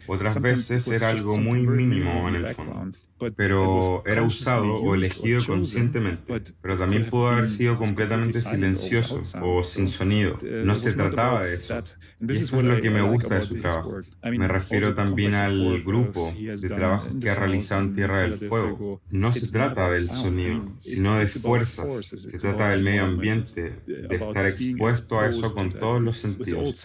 [0.06, 2.92] Otras veces era algo muy mínimo en el fondo
[3.36, 9.88] pero era usado o elegido conscientemente, pero también pudo haber sido completamente silencioso o sin
[9.88, 10.38] sonido.
[10.42, 11.82] No se trataba de eso.
[12.20, 14.00] Y esto es lo que me gusta de su trabajo.
[14.24, 19.00] Me refiero también al grupo de trabajo que ha realizado en Tierra del Fuego.
[19.10, 22.06] No se trata del sonido, sino de fuerzas.
[22.06, 26.84] Se trata del medio ambiente, de estar expuesto a eso con todos los sentidos,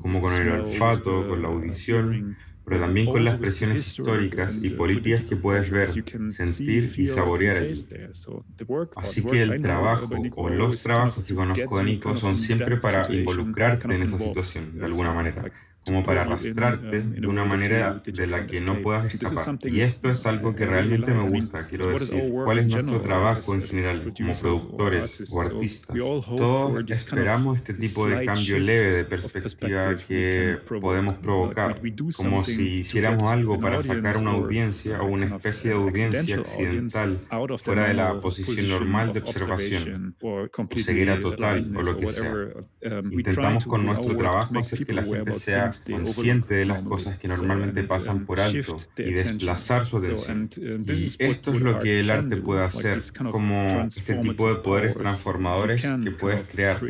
[0.00, 5.22] como con el olfato, con la audición pero también con las presiones históricas y políticas
[5.22, 5.88] que puedes ver,
[6.32, 7.86] sentir y saborear allí.
[8.96, 13.94] Así que el trabajo o los trabajos que conozco de Nico son siempre para involucrarte
[13.94, 15.52] en esa situación de alguna manera
[15.86, 19.56] como para arrastrarte de una manera de la que no puedas escapar.
[19.62, 22.24] Y esto es algo que realmente me gusta, quiero decir.
[22.44, 25.96] ¿Cuál es nuestro trabajo en general como productores o artistas?
[25.96, 31.80] Todos esperamos este tipo de cambio leve de perspectiva que podemos provocar,
[32.16, 37.20] como si hiciéramos algo para sacar una audiencia o una especie de audiencia accidental
[37.58, 42.48] fuera de la posición normal de observación, o ceguera total o lo que sea.
[43.10, 47.82] Intentamos con nuestro trabajo hacer que la gente sea consciente de las cosas que normalmente
[47.84, 50.48] pasan por alto y desplazar su atención.
[50.56, 55.86] Y esto es lo que el arte puede hacer, como este tipo de poderes transformadores
[56.02, 56.80] que puedes crear.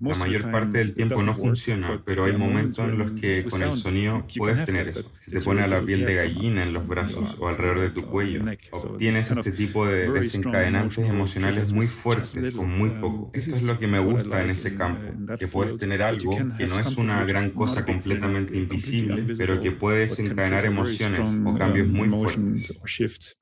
[0.00, 3.72] La mayor parte del tiempo no funciona, pero hay momentos en los que con el
[3.74, 5.10] sonido puedes tener eso.
[5.18, 8.06] Si te pone a la piel de gallina en los brazos o alrededor de tu
[8.06, 13.30] cuello, obtienes este tipo de desencadenantes emocionales muy fuertes con muy poco.
[13.32, 16.78] Esto es lo que me gusta en ese campo, que puedes tener algo que no
[16.78, 23.36] es una gran cosa completamente invisible, pero que puede desencadenar emociones o cambios muy fuertes.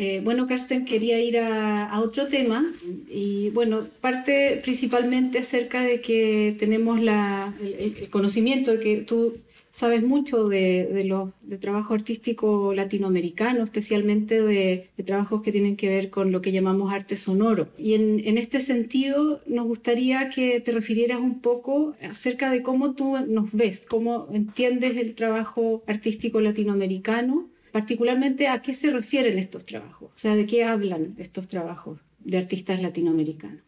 [0.00, 2.70] Eh, bueno, Karsten quería ir a, otro tema
[3.08, 9.38] y bueno, parte principalmente acerca de que tenemos el, conocimiento de que tú
[9.70, 16.10] sabes mucho de, lo, de trabajo artístico latinoamericano, especialmente de, trabajos que tienen que ver
[16.10, 17.68] con lo que llamamos arte sonoro.
[17.78, 22.94] Y en, en este sentido nos gustaría que te refirieras un poco acerca de cómo
[22.94, 27.48] tú nos ves, cómo entiendes el trabajo artístico latinoamericano
[27.78, 32.00] particularmente a qué se refieren estos trabajos, o sea, de qué hablan estos trabajos.
[32.18, 33.62] de artistas latinoamericanos.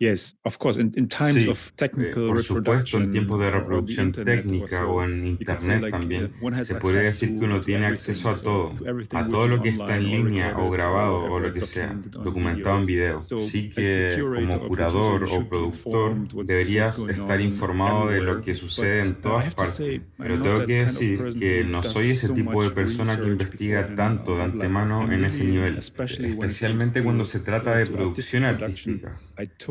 [0.00, 0.80] Yes, of course.
[0.80, 5.26] In, in times of eh, technical por supuesto, en tiempos de reproducción técnica o en
[5.26, 6.32] Internet también,
[6.62, 8.72] se puede decir que uno tiene acceso a todo,
[9.10, 12.86] a todo lo que está en línea o grabado o lo que sea, documentado en
[12.86, 13.20] video.
[13.20, 19.54] Sí que como curador o productor deberías estar informado de lo que sucede en todas
[19.54, 24.38] partes, pero tengo que decir que no soy ese tipo de persona que investiga tanto
[24.38, 29.20] de antemano en ese nivel, especialmente cuando se trata de producción artística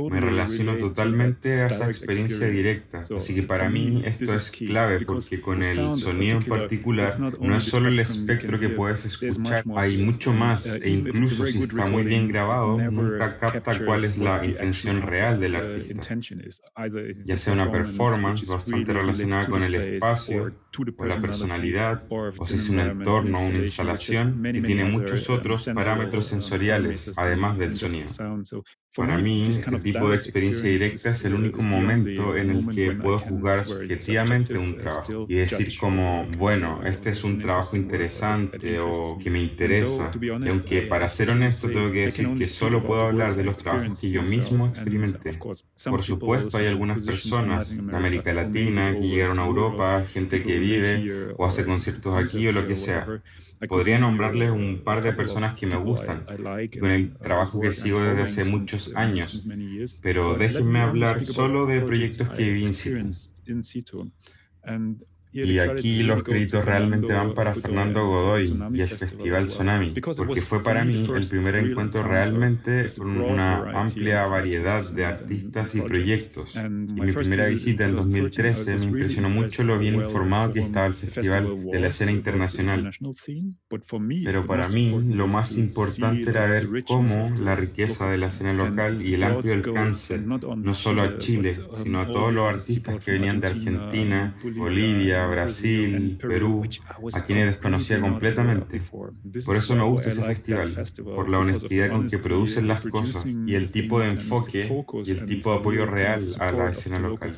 [0.09, 2.99] me relaciono totalmente a esa experiencia directa.
[3.15, 7.63] Así que para mí esto es clave porque con el sonido en particular no es
[7.63, 12.03] solo el espectro que puedes escuchar, hay mucho más uh, e incluso si está muy
[12.03, 16.15] bien grabado, nunca capta cuál es la intención real del uh, artista.
[17.25, 20.51] Ya sea una performance bastante relacionada con el espacio,
[20.97, 25.65] o la personalidad, o si es un entorno o una instalación que tiene muchos otros
[25.65, 28.07] parámetros sensoriales, además del sonido.
[28.99, 33.19] Para mí, este tipo de experiencia directa es el único momento en el que puedo
[33.19, 39.29] juzgar subjetivamente un trabajo y decir como, bueno, este es un trabajo interesante o que
[39.29, 40.11] me interesa.
[40.21, 44.01] Y aunque para ser honesto tengo que decir que solo puedo hablar de los trabajos
[44.01, 45.31] que yo mismo experimenté.
[45.37, 51.33] Por supuesto, hay algunas personas de América Latina que llegaron a Europa, gente que vive
[51.37, 53.07] o hace conciertos aquí o lo que sea.
[53.67, 56.25] Podría nombrarles un par de personas que me gustan,
[56.79, 59.45] con el trabajo que sigo desde hace muchos años,
[60.01, 64.11] pero déjenme hablar solo de proyectos que vi in situ.
[65.31, 70.63] Y aquí los créditos realmente van para Fernando Godoy y el Festival Tsunami, porque fue
[70.63, 76.55] para mí el primer encuentro realmente con una amplia variedad de artistas y proyectos.
[76.55, 80.95] Y mi primera visita en 2013 me impresionó mucho lo bien informado que estaba el
[80.95, 82.89] festival de la escena internacional.
[84.25, 89.01] Pero para mí lo más importante era ver cómo la riqueza de la escena local
[89.05, 93.39] y el amplio alcance, no solo a Chile, sino a todos los artistas que venían
[93.39, 96.63] de Argentina, Bolivia, Brasil, Perú,
[97.13, 98.81] a quienes desconocía completamente.
[98.89, 103.55] Por eso me gusta ese festival, por la honestidad con que producen las cosas y
[103.55, 107.31] el tipo de enfoque y el tipo de apoyo real a la escena local.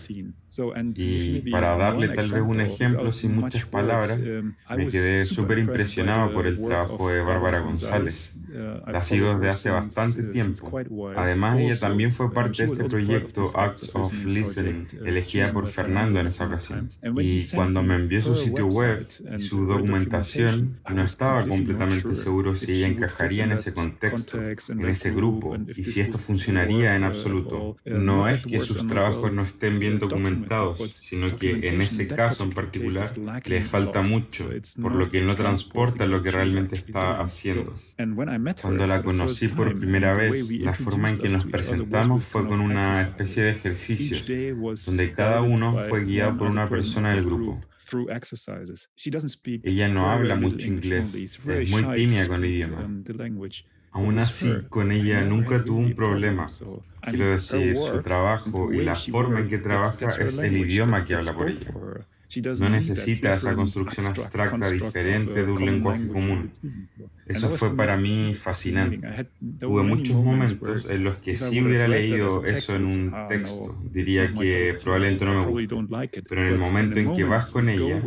[0.95, 6.47] Y para darle tal vez un ejemplo sin muchas palabras, me quedé súper impresionado por
[6.47, 8.36] el trabajo de Bárbara González.
[8.88, 10.71] La sigo desde hace bastante tiempo.
[11.15, 16.27] Además, ella también fue parte de este proyecto Acts of Listening, elegida por Fernando en
[16.27, 16.91] esa ocasión.
[17.17, 22.55] Y cuando cuando me envió su sitio web y su documentación, no estaba completamente seguro
[22.55, 27.78] si ella encajaría en ese contexto, en ese grupo, y si esto funcionaría en absoluto.
[27.86, 32.51] No es que sus trabajos no estén bien documentados, sino que en ese caso en
[32.51, 33.09] particular
[33.45, 34.49] le falta mucho,
[34.82, 37.74] por lo que no transporta lo que realmente está haciendo.
[38.62, 43.02] Cuando la conocí por primera vez, la forma en que nos presentamos fue con una
[43.02, 44.26] especie de ejercicios,
[44.86, 47.62] donde cada uno fue guiado por una persona del grupo.
[49.64, 52.86] Ella no habla mucho inglés, es muy tímida con el idioma.
[52.86, 53.04] Um,
[53.93, 56.47] Aún así, con ella nunca tuvo un problema.
[57.02, 61.34] Quiero decir, su trabajo y la forma en que trabaja es el idioma que habla
[61.34, 61.74] por ella.
[62.59, 66.51] No necesita esa construcción abstracta diferente de un lenguaje común.
[67.25, 69.27] Eso fue para mí fascinante.
[69.63, 74.77] Hubo muchos momentos en los que si hubiera leído eso en un texto, diría que
[74.82, 75.75] probablemente no me gusta.
[76.27, 78.01] Pero en el momento en que vas con ella,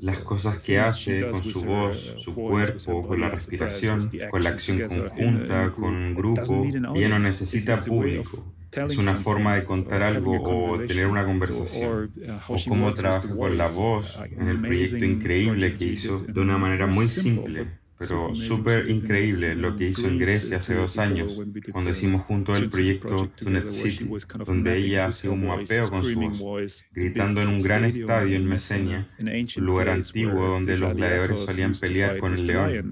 [0.00, 3.98] las cosas que hace con su voz, su cuerpo, con la respiración,
[4.30, 6.64] con la acción conjunta, con un grupo,
[6.94, 12.52] ella no necesita público es una forma de contar algo o tener una conversación, uh,
[12.52, 16.86] o cómo trabaja con la voz en el proyecto increíble que hizo de una manera
[16.86, 17.66] muy simple
[17.98, 21.40] pero súper increíble lo que hizo en Grecia hace dos años,
[21.72, 24.08] cuando hicimos junto el proyecto Tunet City,
[24.44, 29.08] donde ella hace un mapeo con su voz, gritando en un gran estadio en Mesenia,
[29.18, 32.90] un lugar antiguo donde los gladiadores solían pelear con el león.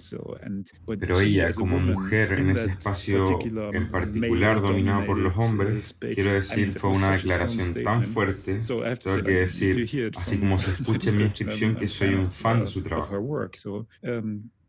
[0.98, 3.38] Pero ella, como mujer en ese espacio
[3.72, 9.32] en particular dominado por los hombres, quiero decir, fue una declaración tan fuerte, tengo que
[9.32, 13.14] decir, así como se escucha en mi descripción, que soy un fan de su trabajo.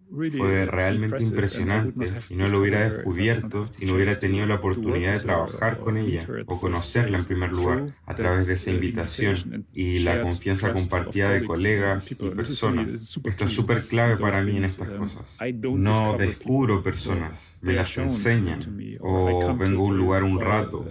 [0.09, 2.11] Fue realmente impresionante.
[2.29, 6.25] y no lo hubiera descubierto si no hubiera tenido la oportunidad de trabajar con ella
[6.45, 11.43] o conocerla en primer lugar a través de esa invitación y la confianza compartida de
[11.43, 12.93] colegas y personas.
[12.93, 15.37] Esto es súper clave para mí en estas cosas.
[15.61, 18.59] No descubro personas, me las enseñan
[18.99, 20.85] o vengo a un lugar un rato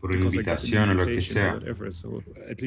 [0.00, 1.58] por invitación o lo que sea.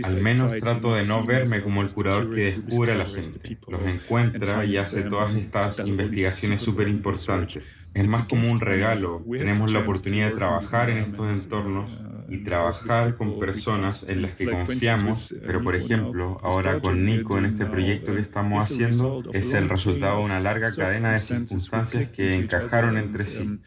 [0.03, 3.81] Al menos trato de no verme como el curador que descubre a la gente, los
[3.85, 7.63] encuentra y hace todas estas investigaciones súper importantes.
[7.93, 9.23] Es más como un regalo.
[9.29, 11.97] Tenemos la oportunidad de trabajar en estos entornos
[12.29, 17.45] y trabajar con personas en las que confiamos, pero por ejemplo, ahora con Nico en
[17.45, 22.35] este proyecto que estamos haciendo, es el resultado de una larga cadena de circunstancias que
[22.35, 23.59] encajaron entre sí.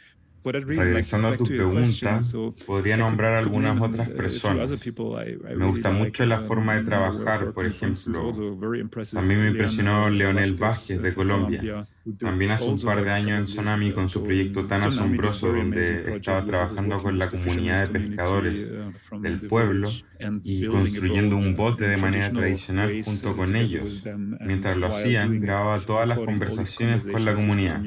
[0.44, 2.20] Regresando a tu pregunta,
[2.66, 4.70] podría nombrar algunas otras personas.
[4.70, 8.30] Me gusta mucho la forma de trabajar, por ejemplo.
[9.12, 11.86] También me impresionó Leonel Vázquez de Colombia.
[12.18, 16.44] También hace un par de años en Tsunami con su proyecto tan asombroso donde estaba
[16.44, 18.68] trabajando con la comunidad de pescadores
[19.20, 19.88] del pueblo
[20.42, 24.04] y construyendo un bote de manera tradicional junto con ellos.
[24.40, 27.82] Mientras lo hacían, grababa todas las conversaciones con la comunidad,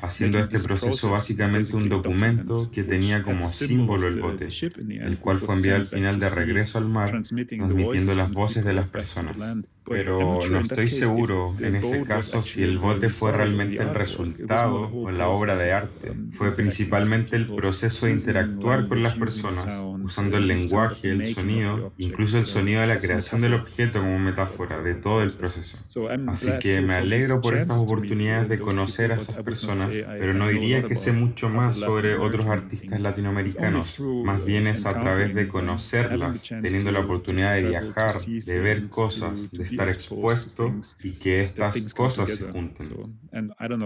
[0.00, 5.56] haciendo este proceso básicamente un documento que tenía como símbolo el bote, el cual fue
[5.56, 9.36] enviado al final de regreso al mar, transmitiendo las voces de las personas.
[9.84, 15.10] pero no estoy seguro en ese caso si el bote fue realmente el resultado o
[15.10, 16.12] la obra de arte.
[16.32, 19.66] Fue principalmente el proceso de interactuar con las personas,
[20.10, 24.82] usando el lenguaje, el sonido, incluso el sonido de la creación del objeto como metáfora
[24.82, 25.78] de todo el proceso.
[26.26, 29.88] Así que me alegro por estas oportunidades de conocer a esas personas,
[30.18, 34.00] pero no diría que sé mucho más sobre otros artistas latinoamericanos.
[34.24, 39.50] Más bien es a través de conocerlas, teniendo la oportunidad de viajar, de ver cosas,
[39.52, 43.16] de estar expuesto y que estas cosas se junten.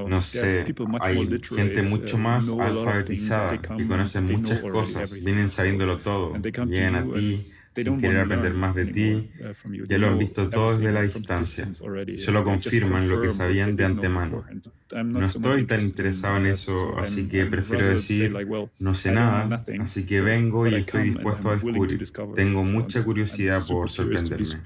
[0.09, 0.64] No sé,
[1.01, 6.14] hay gente mucho más alfabetizada que conoce muchas cosas, vienen sabiéndolo todo,
[6.67, 10.79] llegan a ti sin querer aprender más de ti, uh, ya lo han visto todo
[10.79, 14.45] desde la distancia, solo confirman lo que sabían de antemano.
[15.05, 18.33] No estoy tan interesado en eso, así que prefiero decir,
[18.79, 22.05] no sé nada, así que vengo y estoy dispuesto a descubrir.
[22.35, 24.61] Tengo mucha curiosidad por sorprenderme.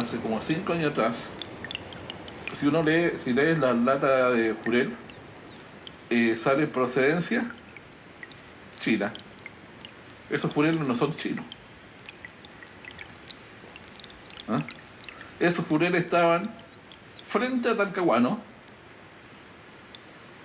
[0.00, 1.34] hace como cinco años atrás,
[2.52, 4.92] si uno lee, si lees la lata de Jurel,
[6.10, 7.50] eh, sale procedencia
[8.78, 9.12] china.
[10.28, 11.44] Esos Jurel no son chinos.
[14.48, 14.62] ¿Ah?
[15.38, 16.50] Esos Jurel estaban
[17.24, 18.40] frente a Talcahuano,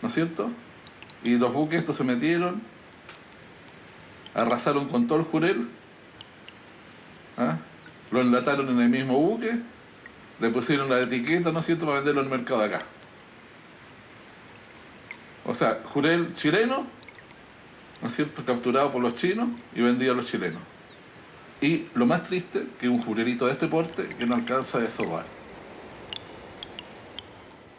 [0.01, 0.51] ¿no es cierto?
[1.23, 2.61] Y los buques estos se metieron,
[4.35, 5.67] arrasaron con todo el Jurel.
[7.37, 7.57] ¿ah?
[8.15, 9.51] Lo enlataron en el mismo buque,
[10.39, 12.83] le pusieron la etiqueta, ¿no es cierto?, para venderlo en el mercado de acá.
[15.45, 16.87] O sea, jurel chileno,
[18.01, 20.61] ¿no es cierto?, capturado por los chinos y vendido a los chilenos.
[21.61, 25.34] Y lo más triste, que un jurelito de este porte que no alcanza a desovar.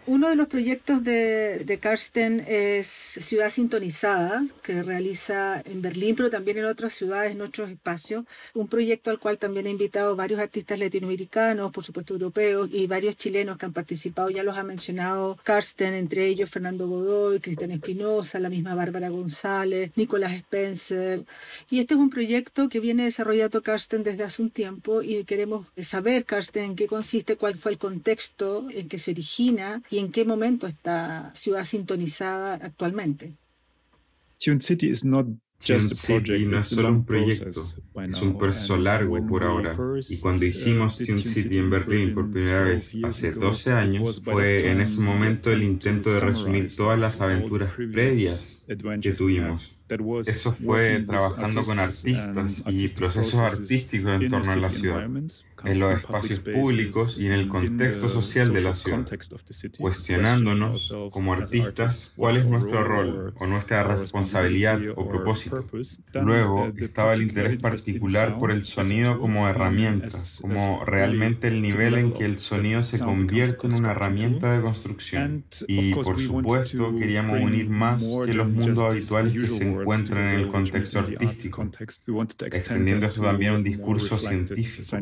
[0.08, 6.30] Uno de los proyectos de, de, Karsten es Ciudad Sintonizada, que realiza en Berlín, pero
[6.30, 8.24] también en otras ciudades, en otros espacios.
[8.54, 13.16] Un proyecto al cual también ha invitado varios artistas latinoamericanos, por supuesto europeos, y varios
[13.16, 14.30] chilenos que han participado.
[14.30, 19.90] Ya los ha mencionado Karsten, entre ellos Fernando Godoy, Cristian Espinosa, la misma Bárbara González,
[19.96, 21.24] Nicolás Spencer.
[21.68, 25.66] Y este es un proyecto que viene desarrollando Karsten desde hace un tiempo y queremos
[25.78, 30.10] saber, Karsten, en qué consiste, cuál fue el contexto en que se origina y en
[30.10, 33.34] qué momento está Ciudad sintonizada actualmente.
[34.38, 35.26] Tune City is not
[35.66, 37.64] Just City no es solo un proyecto,
[38.08, 39.74] es un proceso largo por ahora.
[40.08, 44.70] Y cuando uh, hicimos Tune City en Berlín por primera vez hace 12 años, fue
[44.70, 48.64] en ese momento el intento de resumir todas las aventuras previas
[49.00, 49.74] que tuvimos.
[50.26, 55.08] Eso fue trabajando con artistas y procesos artísticos en torno a la ciudad
[55.66, 59.06] en los espacios públicos y en el contexto social de la ciudad,
[59.78, 65.64] cuestionándonos como artistas cuál es nuestro rol o nuestra responsabilidad o propósito.
[66.14, 72.12] Luego estaba el interés particular por el sonido como herramienta, como realmente el nivel en
[72.12, 75.44] que el sonido se convierte en una herramienta de construcción.
[75.66, 80.48] Y por supuesto queríamos unir más que los mundos habituales que se encuentran en el
[80.48, 81.68] contexto artístico,
[82.52, 84.96] extendiendo eso también a un discurso científico.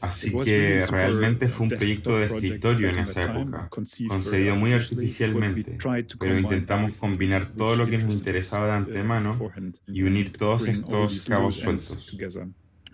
[0.00, 3.68] Así que realmente fue un proyecto de escritorio en esa época,
[4.08, 5.78] concebido muy artificialmente,
[6.18, 9.38] pero intentamos combinar todo lo que nos interesaba de antemano
[9.86, 12.16] y unir todos estos cabos sueltos.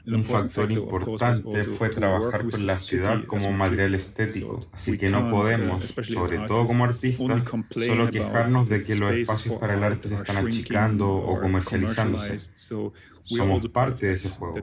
[0.06, 5.94] Un factor importante fue trabajar con la ciudad como material estético, así que no podemos,
[6.02, 10.46] sobre todo como artistas, solo quejarnos de que los espacios para el arte se están
[10.46, 12.36] achicando o comercializándose
[13.24, 14.54] somos parte de ese juego.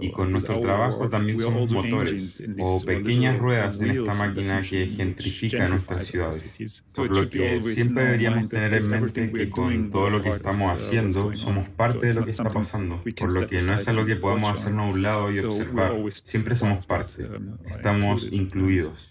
[0.00, 5.68] Y con nuestro trabajo también somos motores o pequeñas ruedas en esta máquina que gentrifica
[5.68, 6.84] nuestras ciudades.
[6.94, 11.34] Por lo que siempre deberíamos tener en mente que con todo lo que estamos haciendo
[11.34, 13.02] somos parte de lo que está pasando.
[13.02, 15.94] Por lo que no es algo que podamos hacernos a un lado y observar.
[16.10, 17.24] Siempre somos parte.
[17.24, 19.10] Um, Estamos incluidos.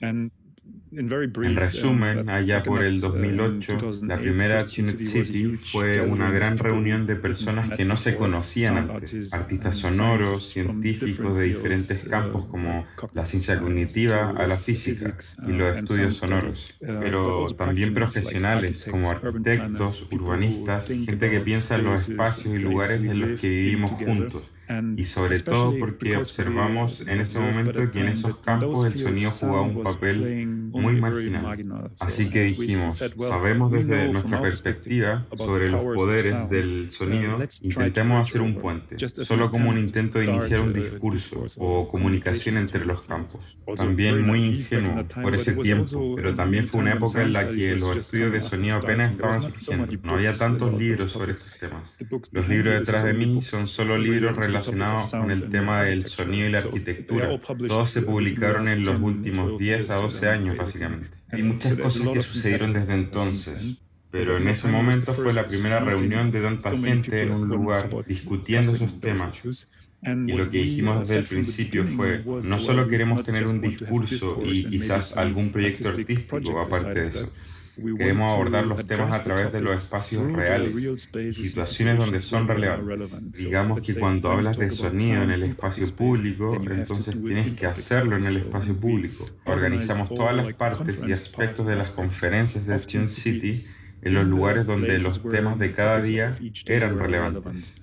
[0.96, 6.58] En resumen, um, allá por el 2008, uh, la primera Tune City fue una gran
[6.60, 12.86] reunión de personas que no se conocían antes, artistas sonoros, científicos de diferentes campos como
[13.14, 15.18] la ciencia cognitiva a la física
[15.48, 21.86] y los estudios sonoros, uh, pero también profesionales como arquitectos, urbanistas, gente que piensa en
[21.86, 24.52] los espacios y lugares en los que vivimos juntos
[24.98, 29.62] y sobre todo porque observamos en ese momento que en esos campos el sonido jugaba
[29.62, 31.92] un papel muy marginal.
[32.00, 38.56] Así que dijimos, sabemos desde nuestra perspectiva sobre los poderes del sonido, intentemos hacer un
[38.56, 43.58] puente, solo como un intento de iniciar un discurso o comunicación entre los campos.
[43.76, 47.96] También muy ingenuo por ese tiempo, pero también fue una época en la que los
[47.98, 49.88] estudios de sonido apenas estaban surgiendo.
[50.04, 51.96] No había tantos libros sobre estos temas.
[52.32, 56.48] Los libros detrás de mí son solo libros relacionados relacionados con el tema del sonido
[56.48, 57.40] y la arquitectura.
[57.68, 61.18] Todos se publicaron en los últimos 10 a 12 años, básicamente.
[61.32, 63.78] Hay muchas cosas que sucedieron desde entonces.
[64.12, 68.74] Pero en ese momento fue la primera reunión de tanta gente en un lugar discutiendo
[68.74, 69.44] esos temas.
[70.06, 74.66] Y lo que dijimos desde el principio fue, no solo queremos tener un discurso y
[74.66, 77.32] quizás algún proyecto artístico aparte de eso,
[77.76, 81.00] Queremos abordar los temas a través de los espacios reales
[81.32, 83.34] situaciones donde son relevantes.
[83.34, 88.26] Digamos que cuando hablas de sonido en el espacio público, entonces tienes que hacerlo en
[88.26, 89.26] el espacio público.
[89.46, 93.66] Organizamos todas las partes y aspectos de las conferencias de Tune City
[94.02, 97.76] en los lugares donde los temas de cada día eran relevantes.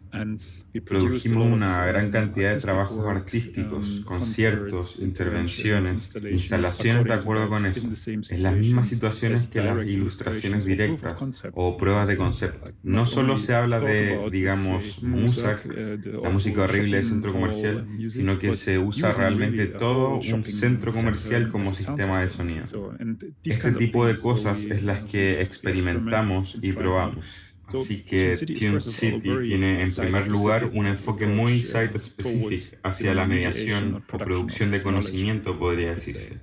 [0.84, 7.88] Produjimos una gran cantidad de trabajos artísticos, conciertos, intervenciones, instalaciones de acuerdo con eso,
[8.30, 11.22] en las mismas situaciones que las ilustraciones directas
[11.54, 12.70] o pruebas de concepto.
[12.82, 18.52] No solo se habla de, digamos, MUSAC, la música horrible de centro comercial, sino que
[18.52, 22.96] se usa realmente todo un centro comercial como sistema de sonido.
[23.44, 27.49] Este tipo de cosas es las que experimentamos y probamos.
[27.72, 34.04] Así que Tune City tiene en primer lugar un enfoque muy site-specific hacia la mediación
[34.12, 36.40] o producción de conocimiento, podría decirse.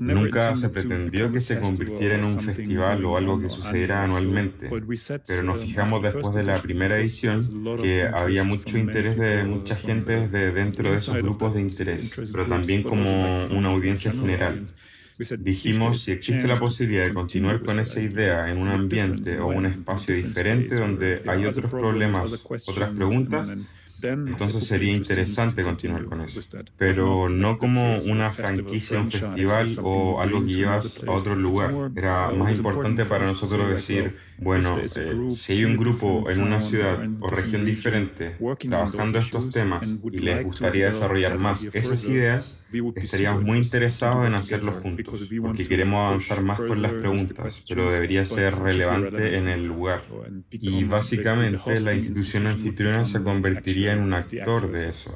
[0.00, 4.70] Nunca se pretendió que se convirtiera en un festival o algo que sucediera anualmente,
[5.26, 7.40] pero nos fijamos después de la primera edición
[7.80, 12.46] que había mucho interés de mucha gente desde dentro de esos grupos de interés, pero
[12.46, 14.64] también como una audiencia general.
[15.38, 19.66] Dijimos si existe la posibilidad de continuar con esa idea en un ambiente o un
[19.66, 23.52] espacio diferente donde hay otros problemas, otras preguntas,
[24.02, 26.40] entonces sería interesante continuar con eso,
[26.76, 31.72] pero no como una franquicia, un festival o algo que llevas a otro lugar.
[31.94, 36.98] Era más importante para nosotros decir, bueno, eh, si hay un grupo en una ciudad
[37.20, 42.60] o región diferente trabajando estos temas y les gustaría desarrollar más esas ideas,
[42.96, 48.24] estaríamos muy interesados en hacerlo juntos, porque queremos avanzar más con las preguntas, pero debería
[48.24, 50.02] ser relevante en el lugar.
[50.50, 55.14] Y básicamente la institución anfitriona se convertiría en un actor de eso.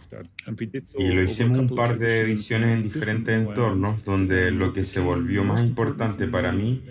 [0.98, 5.44] Y lo hicimos un par de ediciones en diferentes entornos, donde lo que se volvió
[5.44, 6.82] más importante para mí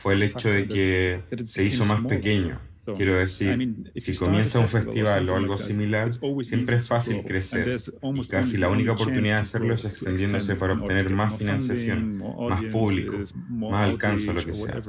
[0.00, 2.58] fue el hecho de que se hizo más pequeño.
[2.96, 6.10] Quiero decir, si comienza un festival o algo similar,
[6.42, 11.10] siempre es fácil crecer y casi la única oportunidad de hacerlo es extendiéndose para obtener
[11.10, 13.16] más financiación, más público,
[13.48, 14.80] más alcance lo que sea.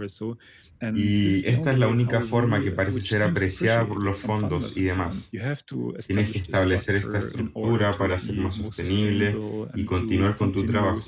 [0.95, 5.31] Y esta es la única forma que parece ser apreciada por los fondos y demás.
[6.05, 9.35] Tienes que establecer esta estructura para ser más sostenible
[9.75, 11.01] y continuar con tu trabajo,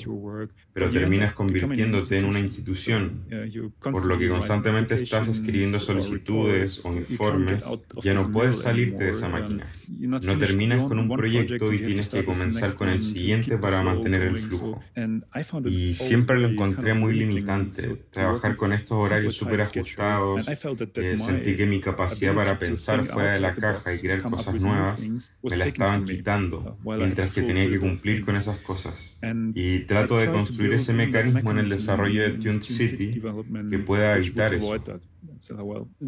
[0.74, 3.26] pero terminas convirtiéndote en una institución,
[3.80, 7.63] por lo que constantemente estás escribiendo solicitudes o informes,
[8.01, 9.67] ya no puedes salirte de esa máquina.
[9.88, 14.38] No terminas con un proyecto y tienes que comenzar con el siguiente para mantener el
[14.38, 14.82] flujo.
[15.65, 21.66] Y siempre lo encontré muy limitante, trabajar con estos horarios súper ajustados, eh, sentí que
[21.66, 25.01] mi capacidad para pensar fuera de la caja y crear cosas nuevas
[25.43, 29.18] me la estaban quitando, mientras que tenía que cumplir con esas cosas.
[29.53, 33.22] Y trato de construir ese mecanismo en el desarrollo de Tune City
[33.70, 34.76] que pueda evitar eso.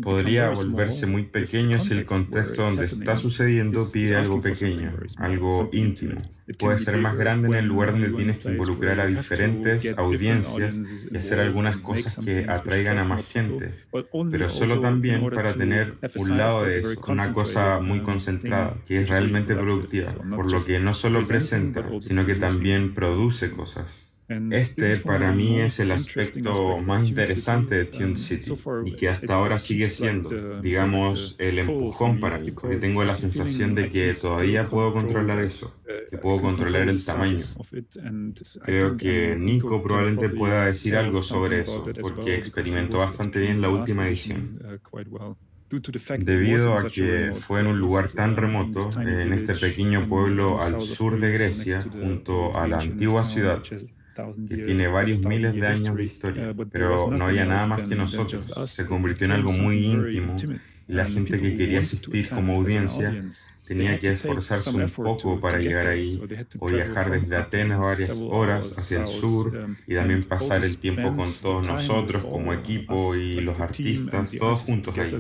[0.02, 6.22] Podría volverse muy pequeño si el contexto donde está sucediendo pide algo pequeño, algo íntimo.
[6.58, 10.78] Puede ser más grande en el lugar donde tienes que involucrar a diferentes audiencias
[11.10, 13.74] y hacer algunas cosas que atraigan a más gente,
[14.32, 19.10] pero solo también para tener un lado de eso, una cosa muy concentrada, que es
[19.10, 24.11] realmente productiva, por lo que no solo presenta, sino que también produce cosas.
[24.52, 28.54] Este para mí es el aspecto más interesante de Tune City
[28.86, 33.16] y que hasta ahora sigue siendo, uh, digamos, el empujón para mí, porque tengo la
[33.16, 37.44] sensación de que todavía puedo controlar eso, uh, que puedo controlar el tamaño.
[38.64, 44.08] Creo que Nico probablemente pueda decir algo sobre eso, porque experimentó bastante bien la última
[44.08, 44.60] edición.
[44.64, 45.36] Uh,
[46.20, 51.18] Debido a que fue en un lugar tan remoto, en este pequeño pueblo al sur
[51.18, 53.64] de Grecia, junto a la antigua ciudad,
[54.48, 58.52] que tiene varios miles de años de historia, pero no había nada más que nosotros.
[58.66, 60.36] Se convirtió en algo muy íntimo
[60.88, 63.24] y la gente que quería asistir como audiencia
[63.72, 66.20] tenía que esforzarse un poco para llegar ahí
[66.60, 71.16] o viajar desde Atenas varias horas hacia el sur um, y también pasar el tiempo
[71.16, 75.16] con todos nosotros como equipo y los artistas, todos juntos ahí,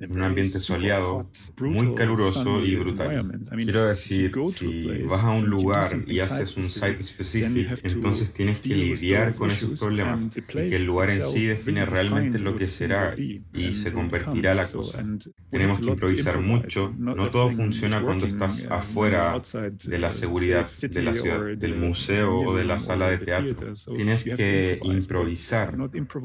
[0.00, 1.30] en un ambiente soleado,
[1.60, 3.40] muy caluroso y brutal.
[3.62, 8.74] Quiero decir, si vas a un lugar y haces un site específico, entonces tienes que
[8.74, 13.14] lidiar con esos problemas y que el lugar en sí define realmente lo que será
[13.16, 15.04] y se convertirá la cosa.
[15.50, 19.36] Tenemos que improvisar mucho, no todo funciona cuando estás afuera
[19.84, 23.72] de la seguridad de la ciudad, del museo o de la sala de teatro.
[23.94, 25.76] Tienes que improvisar,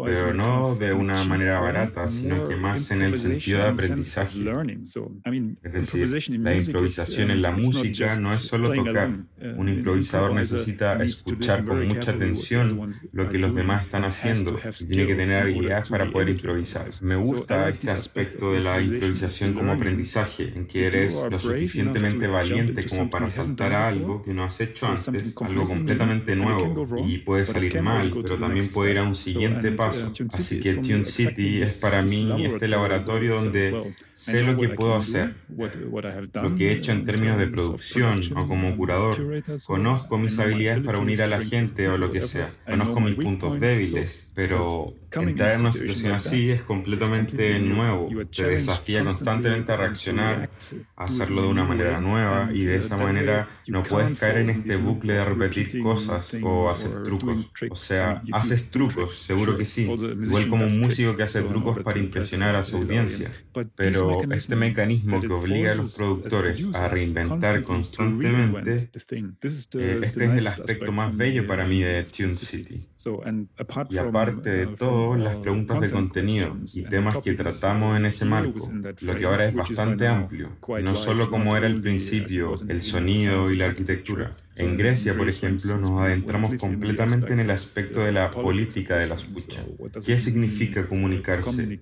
[0.05, 4.39] pero no de una manera barata, sino que más en el sentido de aprendizaje.
[5.63, 9.11] Es decir, la improvisación en la música no es solo tocar.
[9.57, 15.07] Un improvisador necesita escuchar con mucha atención lo que los demás están haciendo y tiene
[15.07, 16.89] que tener habilidades para poder improvisar.
[17.01, 22.85] Me gusta este aspecto de la improvisación como aprendizaje, en que eres lo suficientemente valiente
[22.85, 27.45] como para saltar a algo que no has hecho antes, algo completamente nuevo y puede
[27.45, 30.11] salir mal, pero también puede ir a un siguiente paso.
[30.33, 35.35] Así que Tune City es para mí este laboratorio donde sé lo que puedo hacer,
[36.41, 39.15] lo que he hecho en términos de producción o como curador.
[39.65, 42.51] Conozco mis habilidades para unir a la gente o lo que sea.
[42.65, 48.09] Conozco mis puntos débiles, pero entrar en una situación así es completamente nuevo.
[48.35, 50.49] Te desafía constantemente a reaccionar,
[50.95, 54.77] a hacerlo de una manera nueva y de esa manera no puedes caer en este
[54.77, 57.51] bucle de repetir cosas o hacer trucos.
[57.69, 59.83] O sea, haces trucos, seguro que sí.
[59.83, 63.31] Igual como un músico que hace trucos para impresionar a su audiencia.
[63.75, 70.47] Pero este mecanismo que obliga a los productores a reinventar constantemente, eh, este es el
[70.47, 72.87] aspecto más bello para mí de Tune City.
[73.89, 78.59] Y aparte de todo, las preguntas de contenido y temas que tratamos en ese marco,
[79.01, 83.57] lo que ahora es bastante amplio, no solo como era el principio, el sonido y
[83.57, 84.35] la arquitectura.
[84.59, 89.15] En Grecia, por ejemplo, nos adentramos completamente en el aspecto de la política de la
[89.15, 89.65] escucha.
[90.05, 91.79] ¿Qué significa comunicarse?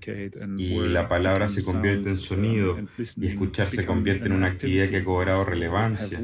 [0.57, 2.77] Y la palabra se convierte en sonido
[3.17, 6.19] y escuchar se convierte en una actividad que ha cobrado relevancia.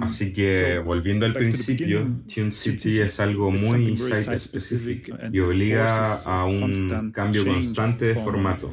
[0.00, 7.10] Así que, volviendo al principio, Tune City es algo muy site-specific y obliga a un
[7.10, 8.72] cambio constante de formato.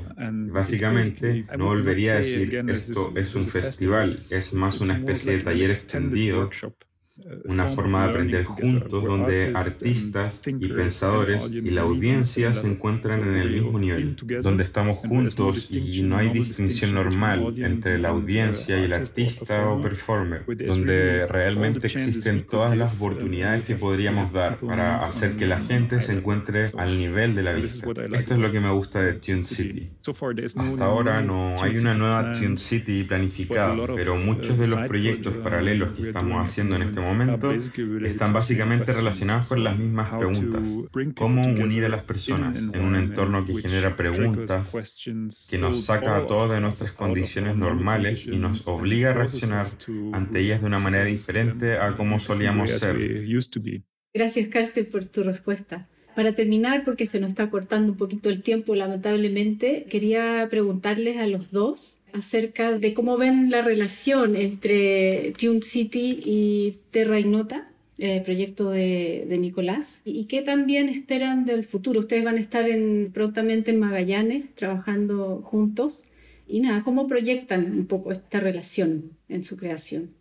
[0.51, 5.71] Básicamente, no volvería a decir esto es un festival, es más una especie de taller
[5.71, 6.49] extendido
[7.45, 13.35] una forma de aprender juntos donde artistas y pensadores y la audiencia se encuentran en
[13.35, 18.83] el mismo nivel, donde estamos juntos y no hay distinción normal entre la audiencia y
[18.83, 25.35] el artista o performer, donde realmente existen todas las oportunidades que podríamos dar para hacer
[25.35, 27.87] que la gente se encuentre al nivel de la vista.
[28.13, 29.89] Esto es lo que me gusta de Tune City.
[30.55, 35.93] Hasta ahora no hay una nueva Tune City planificada, pero muchos de los proyectos paralelos
[35.93, 40.67] que estamos haciendo en este momento momento están básicamente relacionados con las mismas preguntas.
[41.15, 44.71] ¿Cómo unir a las personas en un entorno que genera preguntas,
[45.49, 49.67] que nos saca a todos de nuestras condiciones normales y nos obliga a reaccionar
[50.13, 52.97] ante ellas de una manera diferente a como solíamos ser?
[54.13, 55.87] Gracias, Karsten, por tu respuesta.
[56.15, 61.27] Para terminar, porque se nos está cortando un poquito el tiempo, lamentablemente, quería preguntarles a
[61.27, 68.21] los dos acerca de cómo ven la relación entre Tune City y Terra Ignota, el
[68.23, 71.99] proyecto de, Nicolás, y qué también esperan del futuro.
[71.99, 76.05] Ustedes van a estar en, prontamente en Magallanes trabajando juntos.
[76.47, 80.18] Y nada, ¿cómo proyectan un poco esta relación en su creación?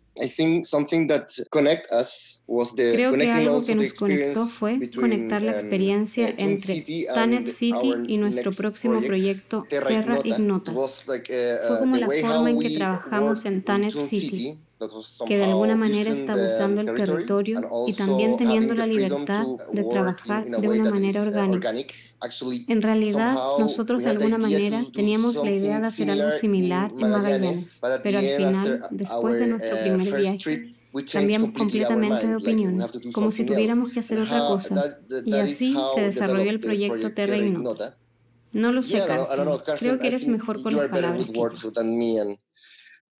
[2.93, 8.17] Creo que algo que nos conectó fue conectar la um, experiencia entre Tanet City y
[8.17, 10.73] nuestro próximo proyecto Terra Ignota.
[10.73, 14.59] Fue como la forma en que trabajamos en Tanet City
[15.27, 20.45] que de alguna manera está usando el territorio y también teniendo la libertad de trabajar
[20.45, 21.73] de una manera orgánica.
[22.67, 27.81] En realidad, nosotros de alguna manera teníamos la idea de hacer algo similar en Magallanes,
[28.03, 30.75] pero al final, después de nuestro uh, primer viaje,
[31.11, 34.99] cambiamos completamente de opinión, como si tuviéramos que hacer otra cosa.
[35.25, 37.97] Y así se desarrolló el proyecto Terra Ignota.
[38.51, 39.45] No lo sé, Carsten.
[39.77, 41.25] Creo que eres mejor con las palabras.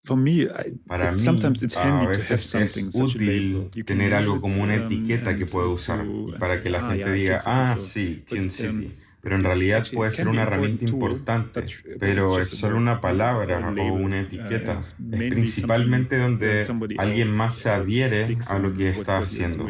[0.03, 6.05] Para mí, a veces es útil tener algo como una etiqueta que puedo usar
[6.39, 10.27] para que la ah, gente diga, ah, sí, Tune City pero en realidad puede ser
[10.27, 11.65] una herramienta importante,
[11.99, 14.79] pero es solo una palabra o una etiqueta.
[14.79, 16.65] Es principalmente donde
[16.97, 19.67] alguien más se adhiere a lo que está haciendo.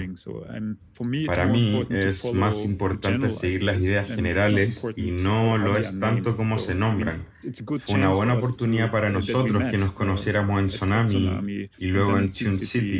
[1.25, 6.57] Para mí es más importante seguir las ideas generales y no lo es tanto como
[6.57, 7.25] se nombran.
[7.79, 12.55] Fue una buena oportunidad para nosotros que nos conociéramos en Tsunami y luego en Tune
[12.55, 12.99] City,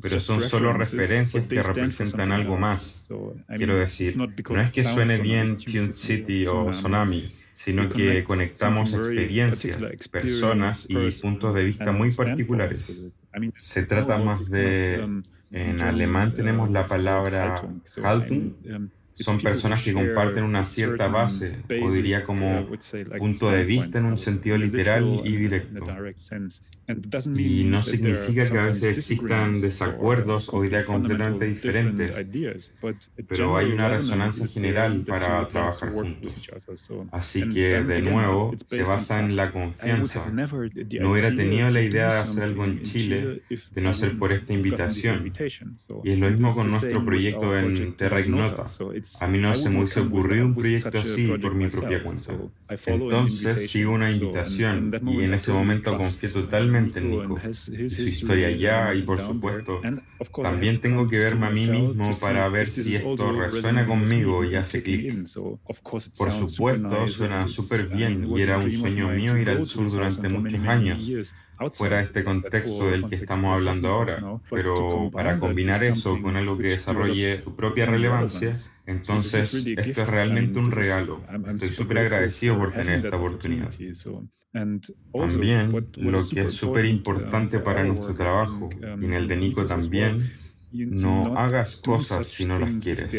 [0.00, 3.08] pero son solo referencias que representan algo más.
[3.56, 9.78] Quiero decir, no es que suene bien Tune City o Tsunami, sino que conectamos experiencias,
[10.10, 13.04] personas y puntos de vista muy particulares.
[13.54, 17.62] Se trata más de en alemán tenemos la palabra
[18.02, 18.54] Haltung,
[19.14, 22.66] son personas que comparten una cierta base, o diría como
[23.16, 25.86] punto de vista en un sentido literal y directo.
[27.36, 32.74] Y no significa que a veces existan desacuerdos o ideas completamente diferentes,
[33.26, 36.36] pero hay una resonancia general para trabajar juntos.
[37.10, 40.26] Así que, de nuevo, se basa en la confianza.
[40.28, 44.52] No hubiera tenido la idea de hacer algo en Chile de no ser por esta
[44.52, 45.32] invitación.
[46.04, 48.64] Y es lo mismo con nuestro proyecto en Terra Ignota.
[49.20, 52.34] A mí no se me hubiese ocurrido un proyecto así por mi propia cuenta.
[52.86, 58.48] Entonces sigo una invitación y en ese momento confié totalmente en Nico y su historia
[58.48, 59.80] allá y por supuesto.
[60.42, 64.82] También tengo que verme a mí mismo para ver si esto resuena conmigo y hace
[64.82, 65.26] clic.
[66.16, 70.60] Por supuesto, suena súper bien y era un sueño mío ir al sur durante muchos
[70.66, 71.34] años
[71.72, 76.56] fuera de este contexto del que estamos hablando ahora, pero para combinar eso con algo
[76.58, 78.52] que desarrolle su propia relevancia,
[78.86, 81.22] entonces esto es realmente un regalo.
[81.48, 83.70] Estoy súper agradecido por tener esta oportunidad.
[85.12, 88.68] También lo que es súper importante para nuestro trabajo
[89.00, 90.32] y en el de Nico también,
[90.72, 93.12] no hagas cosas si no las quieres.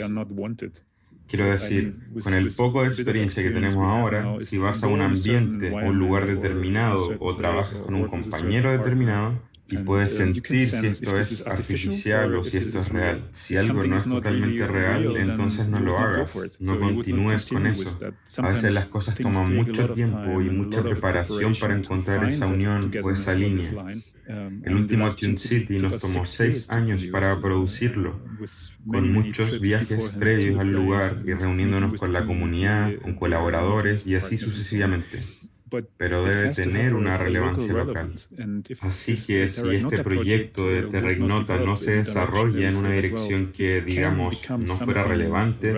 [1.27, 5.71] Quiero decir, con el poco de experiencia que tenemos ahora, si vas a un ambiente
[5.71, 11.17] o un lugar determinado o trabajas con un compañero determinado, y puedes sentir si esto
[11.17, 13.27] es artificial o si esto es real.
[13.31, 17.97] Si algo no es totalmente real, entonces no lo hagas, no continúes con eso.
[18.37, 23.11] A veces las cosas toman mucho tiempo y mucha preparación para encontrar esa unión o
[23.11, 23.71] esa línea.
[24.27, 28.19] Um, el último Tune City nos tomó seis años para producirlo,
[28.87, 34.37] con muchos viajes previos al lugar y reuniéndonos con la comunidad, con colaboradores y así
[34.37, 35.23] sucesivamente
[35.97, 38.13] pero debe tener una relevancia local.
[38.81, 44.47] Así que si este proyecto de Terregnota no se desarrolla en una dirección que, digamos,
[44.49, 45.73] no fuera relevante,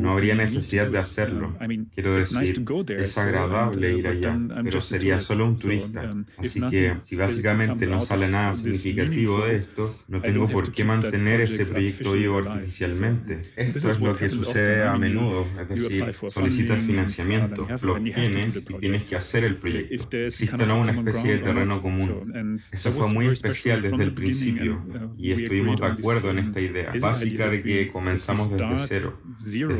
[0.00, 1.56] no habría necesidad de hacerlo.
[1.94, 2.64] Quiero decir,
[2.96, 6.10] es agradable ir allá, pero sería solo un turista.
[6.10, 10.84] Um, Así que si básicamente no sale nada significativo de esto, no tengo por qué
[10.84, 13.42] mantener ese proyecto vivo artificialmente.
[13.56, 19.04] Esto es lo que sucede a menudo, es decir, solicitas financiamiento, lo tienes y tienes
[19.04, 20.16] que hacer el proyecto.
[20.16, 22.62] Existe no una especie de terreno común.
[22.70, 26.92] Eso fue muy especial desde el principio uh, y estuvimos de acuerdo en esta idea
[27.00, 29.20] básica de que comenzamos desde cero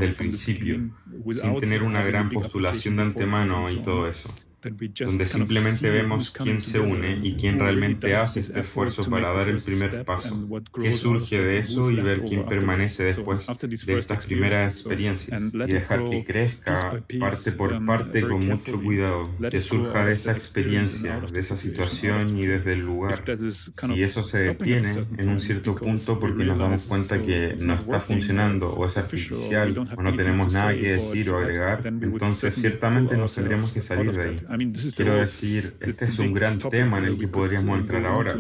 [0.03, 0.91] del principio,
[1.31, 4.33] sin tener una gran postulación de antemano y todo eso
[4.63, 9.61] donde simplemente vemos quién se une y quién realmente hace este esfuerzo para dar el
[9.61, 10.49] primer paso,
[10.81, 13.47] qué surge de eso y ver quién permanece después
[13.87, 19.61] de estas primeras experiencias y dejar que crezca parte por parte con mucho cuidado, que
[19.61, 23.23] surja de esa experiencia, de esa situación y desde el lugar.
[23.67, 28.01] Si eso se detiene en un cierto punto porque nos damos cuenta que no está
[28.01, 33.35] funcionando o es artificial o no tenemos nada que decir o agregar, entonces ciertamente nos
[33.35, 34.52] tendremos que salir de ahí.
[34.95, 38.37] Quiero decir, este es un gran tema en el que podríamos entrar ahora.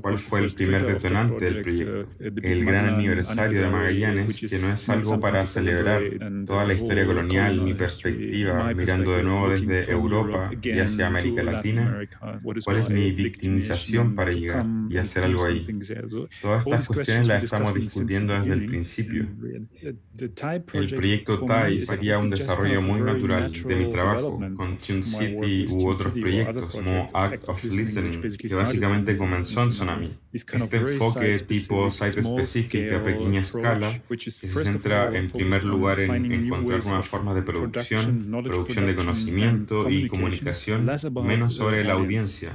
[0.00, 2.08] ¿Cuál fue el primer detonante del proyecto?
[2.20, 6.02] El gran aniversario de Magallanes, que no es algo para celebrar
[6.46, 12.00] toda la historia colonial, mi perspectiva, mirando de nuevo desde Europa y hacia América Latina.
[12.64, 15.64] ¿Cuál es mi victimización para llegar y hacer algo ahí?
[16.42, 19.26] Todas estas cuestiones las estamos discutiendo desde el principio.
[20.72, 25.88] El proyecto TAI sería un desarrollo muy natural de mi trabajo con Tune City u
[25.88, 30.18] otros proyectos como Act of Listening, que básicamente comenzó en Tsunami.
[30.32, 36.32] Este enfoque tipo site específica a pequeña escala, que se centra en primer lugar en
[36.32, 40.86] encontrar nuevas formas de producción, producción de conocimiento y comunicación,
[41.24, 42.52] menos sobre la audiencia.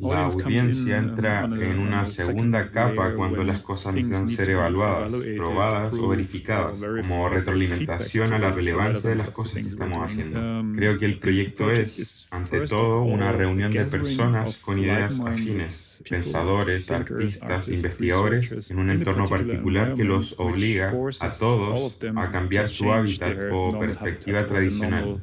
[0.00, 6.08] La audiencia entra en una segunda capa cuando las cosas necesitan ser evaluadas, probadas o
[6.08, 10.38] verificadas, como retroalimentación a la relevancia de las cosas que estamos haciendo.
[10.74, 16.90] Creo que el proyecto es, ante todo, una reunión de personas con ideas afines, pensadores,
[16.90, 23.36] artistas, investigadores, en un entorno particular que los obliga a todos a cambiar su hábitat
[23.52, 25.22] o perspectiva tradicional,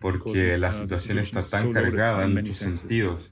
[0.00, 3.30] porque la situación está tan cargada en muchos sentidos.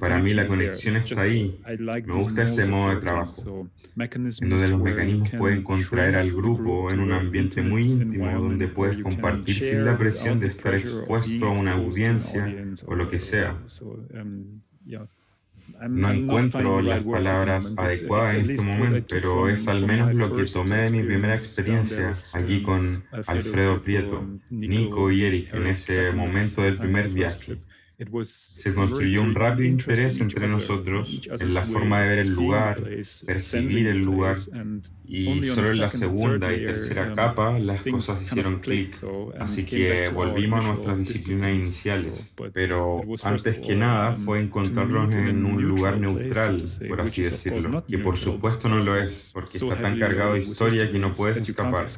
[0.00, 1.60] para mí la conexión está ahí.
[1.78, 7.00] Me gusta ese modo de trabajo, en donde los mecanismos pueden contraer al grupo en
[7.00, 11.72] un ambiente muy íntimo, donde puedes compartir sin la presión de estar expuesto a una
[11.72, 12.27] audiencia
[12.86, 13.58] o lo que sea.
[15.88, 20.84] No encuentro las palabras adecuadas en este momento, pero es al menos lo que tomé
[20.84, 26.78] de mi primera experiencia allí con Alfredo Prieto, Nico y Eric en ese momento del
[26.78, 27.58] primer viaje.
[28.22, 32.80] Se construyó un rápido interés entre nosotros en la forma de ver el lugar,
[33.26, 34.36] percibir el lugar,
[35.04, 38.96] y solo en la segunda y tercera capa las cosas hicieron clic.
[39.40, 42.32] Así que volvimos a nuestras disciplinas iniciales.
[42.52, 48.16] Pero antes que nada fue encontrarnos en un lugar neutral, por así decirlo, que por
[48.16, 51.88] supuesto no lo es, porque está tan cargado de historia que no puedes escapar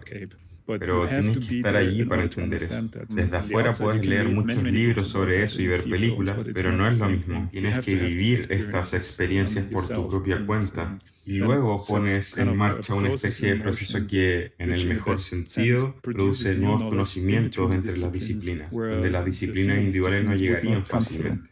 [0.78, 2.88] pero tienes que estar allí para entender eso.
[3.08, 7.08] Desde afuera puedes leer muchos libros sobre eso y ver películas, pero no es lo
[7.08, 7.48] mismo.
[7.50, 10.98] Tienes que vivir estas experiencias por tu propia cuenta.
[11.26, 16.54] Y luego pones en marcha una especie de proceso que, en el mejor sentido, produce
[16.54, 21.48] nuevos conocimientos entre las disciplinas, donde las disciplinas individuales no llegarían fácilmente.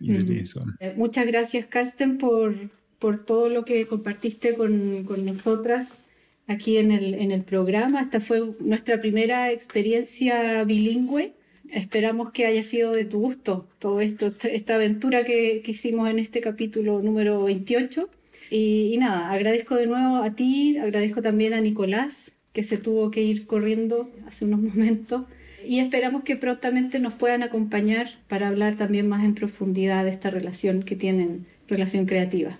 [0.81, 2.55] Eh, muchas gracias, Karsten, por,
[2.99, 6.03] por todo lo que compartiste con, con nosotras
[6.49, 8.01] aquí en el, en el programa.
[8.01, 11.35] Esta fue nuestra primera experiencia bilingüe.
[11.71, 16.19] Esperamos que haya sido de tu gusto todo esto, esta aventura que, que hicimos en
[16.19, 18.09] este capítulo número 28.
[18.51, 23.11] Y, y, nada, agradezco de nuevo a ti, agradezco también a Nicolás, que se tuvo
[23.11, 25.27] que ir corriendo hace unos momentos.
[25.67, 30.31] Y esperamos que prontamente nos puedan acompañar para hablar también más en profundidad de esta
[30.31, 32.59] relación que tienen, relación creativa.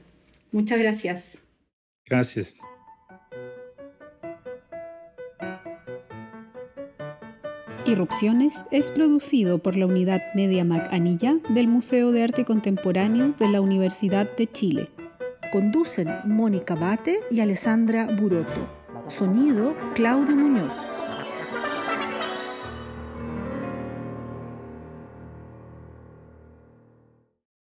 [0.53, 1.39] Muchas gracias.
[2.05, 2.55] Gracias.
[7.89, 13.49] Irrupciones es producido por la unidad Media Mac Anilla del Museo de Arte Contemporáneo de
[13.49, 14.91] la Universidad de Chile.
[15.51, 18.69] Conducen Mónica Bate y Alessandra Buroto.
[19.09, 20.75] Sonido Claudio Muñoz.